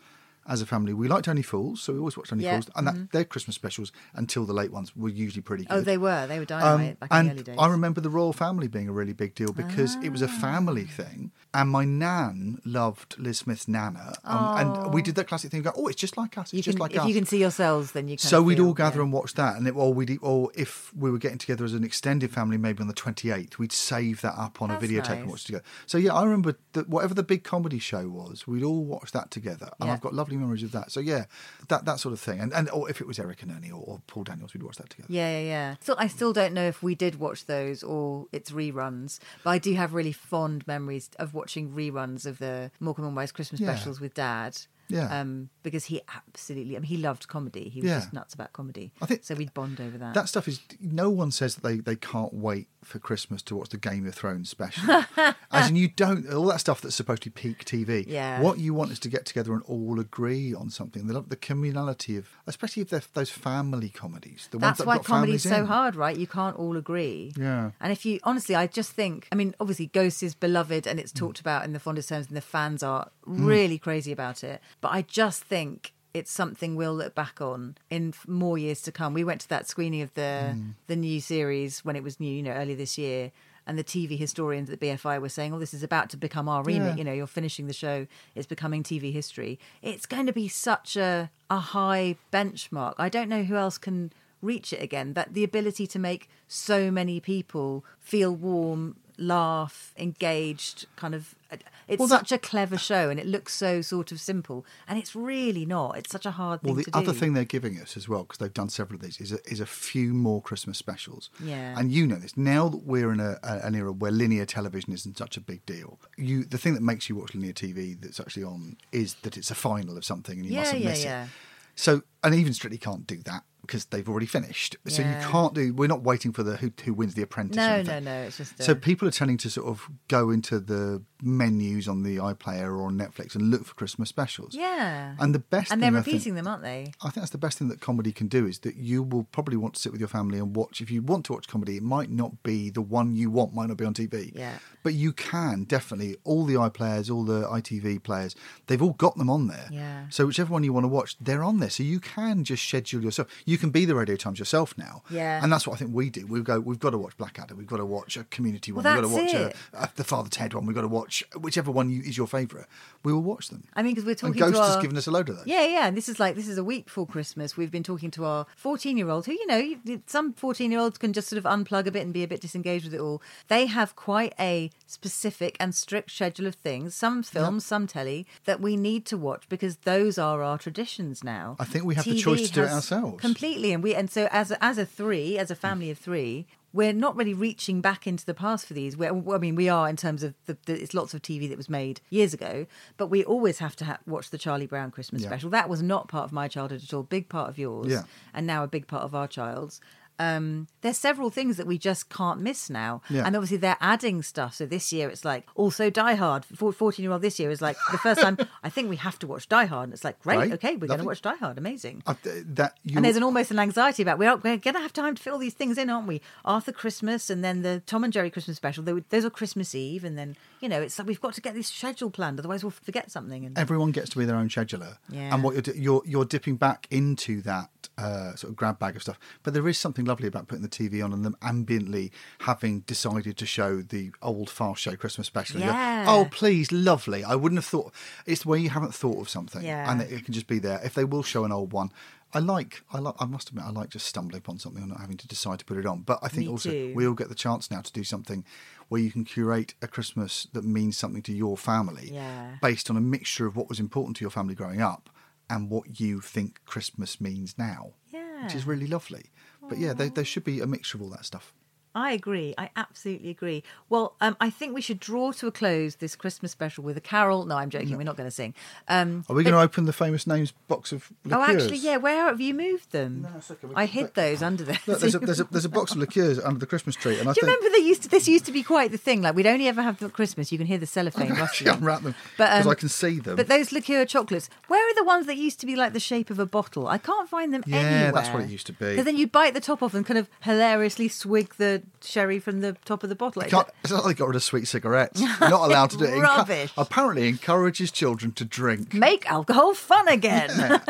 [0.49, 2.87] As a family, we liked Only Fools, so we always watched Only Yeah, Fools, and
[2.87, 5.75] that, their Christmas specials until the late ones were usually pretty good.
[5.75, 6.27] Oh, they were.
[6.27, 7.57] They were Um, dynamite back in the early days.
[7.59, 10.85] I remember the Royle family being a really big deal because it was a family
[10.85, 11.33] thing.
[11.53, 14.15] And my nan loved Liz Smith's Nana.
[14.25, 16.47] Um, And we did that classic thing go, oh, it's just like us.
[16.49, 17.09] It's you just can, like if us.
[17.09, 18.29] you can see yourselves, then you can.
[18.29, 19.05] so we'd feel, all gather yeah.
[19.05, 19.57] and watch that.
[19.57, 22.81] And it, or, we'd, or if we were getting together as an extended family, maybe
[22.83, 25.65] on the 28th, we'd save that up on That's a videotape and watch it together.
[25.87, 29.31] So yeah, I remember that whatever the big comedy show was, we'd all watch that
[29.31, 29.71] together.
[29.81, 29.95] And Yeah.
[29.95, 30.91] I've got lovely memories of that.
[30.93, 31.25] So yeah,
[31.69, 32.41] that that sort of thing.
[32.41, 34.77] And and or if it was Eric and Ernie or, or Paul Daniels, we'd watch
[34.77, 35.09] that together.
[35.11, 35.75] Yeah, yeah, yeah.
[35.81, 39.59] So I still don't know if we did watch those or it's reruns, but I
[39.59, 43.75] do have really fond memories of watching reruns of the Morecambe and Wise Christmas Yeah.
[43.75, 44.57] specials with Dad.
[44.89, 45.21] Yeah.
[45.21, 47.69] Um, because he absolutely, I mean, he loved comedy.
[47.69, 47.99] He was Yeah.
[47.99, 48.93] just nuts about comedy.
[49.03, 49.35] I think so.
[49.35, 50.15] We'd bond over that.
[50.15, 50.61] That stuff is.
[50.81, 54.15] No one says that they, they can't wait for Christmas to watch the Game of
[54.15, 55.05] Thrones special.
[55.53, 56.33] As in, you don't.
[56.33, 58.05] All that stuff that's supposed to be peak TV.
[58.07, 58.41] Yeah.
[58.41, 61.07] What you want is to get together and all agree on something.
[61.07, 64.49] The, the communality of, especially if they're those family comedies.
[64.51, 65.67] The ones That's that why comedy's so in.
[65.67, 66.17] hard, right?
[66.17, 67.33] You can't all agree.
[67.37, 67.73] Yeah.
[67.81, 71.13] And if you honestly, I just think, I mean, obviously, Ghost is beloved and it's
[71.13, 71.17] Mm.
[71.19, 74.61] talked about in the fondest terms, and the fans are really crazy about it.
[74.81, 79.15] But I just think it's something we'll look back on in more years to come.
[79.15, 80.75] We went to that screening of the Mm.
[80.87, 83.33] the new series when it was new, you know, earlier this year.
[83.69, 86.49] And the TV historians at the BFI were saying, "Oh, this is about to become
[86.49, 86.91] our remit.
[86.93, 86.97] Yeah.
[86.99, 88.07] You know, you're finishing the show;
[88.37, 89.59] it's becoming TV history.
[89.83, 92.95] It's going to be such a a high benchmark.
[92.99, 95.15] I don't know who else can reach it again.
[95.15, 101.35] That the ability to make so many people feel warm, laugh, engaged, kind of.
[101.51, 101.57] Uh,
[101.89, 104.99] it's Well, that- such a clever show, and it looks so sort of simple, and
[104.99, 105.97] it's really not.
[105.97, 106.75] It's such a hard thing.
[106.75, 107.19] Well, the other do.
[107.19, 109.61] thing they're giving us as well, because they've done several of these, is a, is
[109.61, 111.31] a few more Christmas specials.
[111.41, 111.79] Yeah.
[111.79, 112.37] And you know this.
[112.37, 115.65] Now that we're in a, a, an era where linear television isn't such a big
[115.67, 119.37] deal, you the thing that makes you watch linear TV that's actually on is that
[119.37, 121.25] it's a final of something and you Yeah, mustn't yeah, miss yeah.
[121.25, 121.31] it.
[121.79, 124.77] So, and even Strictly can't do that because they've already finished.
[124.87, 125.75] So you can't do.
[125.75, 127.57] We're not waiting for the who, who wins the Apprentice.
[127.57, 128.23] No, no, no.
[128.23, 132.03] It's just a, So people are tending to sort of go into the menus on
[132.03, 134.55] the iPlayer or on Netflix and look for Christmas specials.
[134.55, 136.93] yeah, And the best and thing they're I think- repeating them, aren't they?
[137.01, 139.57] I think that's the best thing that comedy can do is that you will probably
[139.57, 140.81] want to sit with your family and watch.
[140.81, 143.69] If you want to watch comedy, it might not be the one you want, might
[143.69, 144.33] not be on TV.
[144.35, 144.59] Yeah.
[144.83, 148.37] But you can definitely, all the iPlayers, all the ITV players,
[148.67, 149.69] they've all got them on there.
[149.71, 150.07] Yeah.
[150.11, 151.71] So whichever one you want to watch, they're on there.
[151.71, 153.29] So you can just schedule yourself.
[153.45, 155.03] You can be the Radio Times yourself now.
[155.11, 155.43] Yeah.
[155.43, 156.27] And that's what I think we do.
[156.27, 157.55] We go, we've got to watch Blackadder.
[157.55, 158.85] We've got to watch a community one.
[158.85, 160.67] Well, we've got to watch a, a, the Father Ted one.
[160.67, 162.67] We've got to watch whichever one you, is your favourite.
[163.03, 163.65] We will watch them.
[163.75, 164.43] I mean, because we're talking.
[164.43, 164.75] And Ghost our...
[164.75, 165.47] has given us a load of those.
[165.47, 165.87] Yeah, yeah.
[165.87, 167.57] And this is like this is a week before Christmas.
[167.57, 170.99] We've been talking to our 14 year old who, you know, some 14 year olds
[170.99, 173.23] can just sort of unplug a bit and be a bit disengaged with it all.
[173.49, 178.61] They have quite a specific and strict schedule of things, some films, some telly, that
[178.61, 181.57] we need to watch because those are our traditions now.
[181.59, 183.21] I think we have the choice to do it ourselves.
[183.21, 183.46] Completely.
[183.55, 186.93] And we and so as a, as a three, as a family of three, we're
[186.93, 188.97] not really reaching back into the past for these.
[188.97, 191.57] We're, I mean, we are in terms of the, the, it's lots of TV that
[191.57, 192.67] was made years ago,
[192.97, 195.29] but we always have to ha- watch the Charlie Brown Christmas Yeah.
[195.29, 195.49] special.
[195.51, 197.05] That was not part of my childhood at all.
[197.05, 198.03] Big part of yours, Yeah.
[198.35, 199.81] and now a big part of our child's.
[200.19, 203.25] Um, there's several things that we just can't miss now, Yeah.
[203.27, 204.55] and obviously they're adding stuff.
[204.55, 206.45] So this year it's like also Die Hard.
[206.45, 209.27] Fourteen year old this year is like the first time I think we have to
[209.27, 210.53] watch Die Hard, and it's like great, Right.
[210.53, 212.03] okay, we're going to watch Die Hard, amazing.
[212.07, 214.93] I, that you And there's an almost an anxiety about we're, we're going to have
[214.93, 216.21] time to fit all these things in, aren't we?
[216.45, 218.83] Arthur Christmas and then the Tom and Jerry Christmas special.
[218.85, 221.55] They, those are Christmas Eve, and then you know it's like we've got to get
[221.55, 223.45] this schedule planned, otherwise we'll forget something.
[223.45, 224.97] And everyone gets to be their own scheduler.
[225.09, 225.35] Yeah.
[225.35, 229.03] And what you're, you're you're dipping back into that uh, sort of grab bag of
[229.03, 229.19] stuff.
[229.43, 233.37] But there is something lovely about putting the TV on and them ambiently having decided
[233.39, 235.61] to show the old fast show Christmas special.
[235.61, 236.05] Go, Yeah.
[236.09, 237.25] oh, please, lovely.
[237.25, 237.93] I wouldn't have thought.
[238.27, 239.91] It's where you haven't thought of something, Yeah.
[239.91, 240.81] and it, it can just be there.
[240.85, 241.91] If they will show an old one.
[242.35, 245.01] I like, I like, I must admit, I like just stumbling upon something and not
[245.01, 246.03] having to decide to put it on.
[246.03, 246.93] But I think Me also too.
[246.95, 248.45] we all get the chance now to do something
[248.89, 252.57] where you can curate a Christmas that means something to your family Yeah.
[252.61, 255.09] based on a mixture of what was important to your family growing up
[255.49, 257.93] and what you think Christmas means now.
[258.11, 258.45] Yeah.
[258.45, 259.31] Which is really lovely.
[259.69, 261.53] But yeah, there, there should be a mixture of all that stuff.
[261.97, 262.55] I agree.
[262.59, 263.63] I absolutely agree.
[263.89, 267.01] Well, um, I think we should draw to a close this Christmas special with a
[267.01, 267.47] carol.
[267.47, 267.97] No, I'm joking.
[267.97, 268.53] We're not going to sing.
[268.87, 271.49] Um, Are we going to open the famous names box of liqueurs?
[271.49, 271.97] oh, actually, yeah.
[271.97, 273.23] Where have you moved them?
[273.23, 273.67] No, it's okay.
[273.75, 274.79] I hid those under there.
[274.87, 277.19] Look, there's a, there's, a, there's a box of liqueurs under the Christmas tree.
[277.19, 278.99] And I Do you think remember they used to, this used to be quite the
[278.99, 279.23] thing?
[279.23, 280.53] Like we'd only ever have them at Christmas.
[280.53, 281.69] You can hear the cellophane actually rustling.
[281.79, 283.37] unwrap them because um, I can see them.
[283.37, 286.29] But those liqueur chocolates, where are the ones that used to be like the shape
[286.29, 286.89] of a bottle?
[286.89, 288.01] I can't find them Yeah, anywhere.
[288.01, 288.91] Yeah, that's what it used to be.
[288.91, 292.61] Because then you'd bite the top off and kind of hilariously swig the sherry from
[292.61, 293.43] the top of the bottle.
[293.43, 295.21] It's not like they got rid of sweet cigarettes.
[295.21, 296.19] You're not allowed to do it.
[296.21, 296.73] Rubbish.
[296.77, 298.95] apparently encourages children to drink.
[298.95, 300.51] Make alcohol fun again.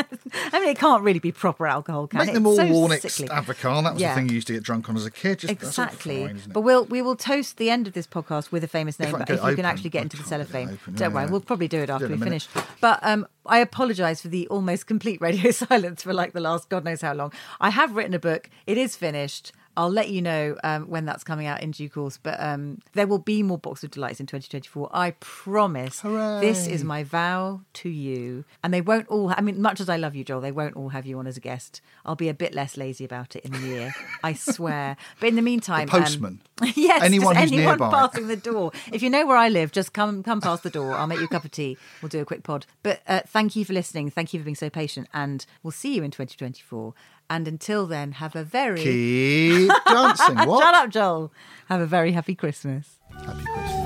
[0.52, 2.34] I mean, it can't really be proper alcohol, can Make it?
[2.34, 3.28] them all so Warninks sickly.
[3.28, 4.10] That was Yeah.
[4.10, 5.38] the thing you used to get drunk on as a kid.
[5.40, 8.68] Just, Exactly, fine, but we'll we will toast the end of this podcast with a
[8.68, 9.14] famous name.
[9.14, 11.30] I but if you can actually get I into the cellophane, open, don't yeah, worry,
[11.30, 12.48] we'll probably do it Do it after we finish.
[12.80, 16.84] But um, I apologise for the almost complete radio silence for like the last God
[16.84, 17.32] knows how long.
[17.60, 19.52] I have written a book; it is finished.
[19.76, 22.18] I'll let you know um, when that's coming out in due course.
[22.22, 24.88] But um, there will be more Box of Delights in 2024.
[24.92, 26.00] I promise.
[26.00, 26.40] Hooray.
[26.40, 28.44] This is my vow to you.
[28.62, 30.90] And they won't all, I mean, much as I love you, Joel, they won't all
[30.90, 31.80] have you on as a guest.
[32.04, 33.94] I'll be a bit less lazy about it in the year.
[34.22, 34.96] I swear.
[35.20, 36.40] But in the meantime, The postman.
[36.60, 38.72] Um, yes, Anyone anyone passing the door.
[38.92, 40.94] If you know where I live, just come come past the door.
[40.94, 41.76] I'll make you a cup of tea.
[42.00, 42.66] We'll do a quick pod.
[42.82, 44.10] But uh, thank you for listening.
[44.10, 45.08] Thank you for being so patient.
[45.12, 46.94] And we'll see you in 2024.
[47.28, 50.36] And until then, have a very Keep dancing.
[50.36, 50.62] What?
[50.62, 51.32] Shut up, Joel.
[51.68, 52.98] Have a very happy Christmas.
[53.12, 53.76] Happy Christmas.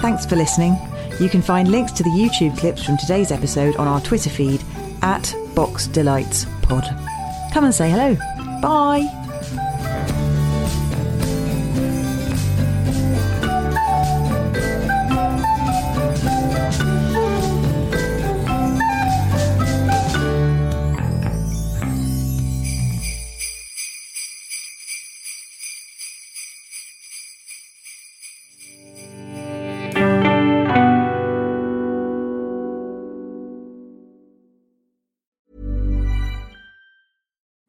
[0.00, 0.76] Thanks for listening.
[1.20, 4.62] You can find links to the YouTube clips from today's episode on our Twitter feed
[5.02, 6.84] at Box Delights Pod.
[7.52, 8.14] Come and say hello.
[8.62, 9.19] Bye.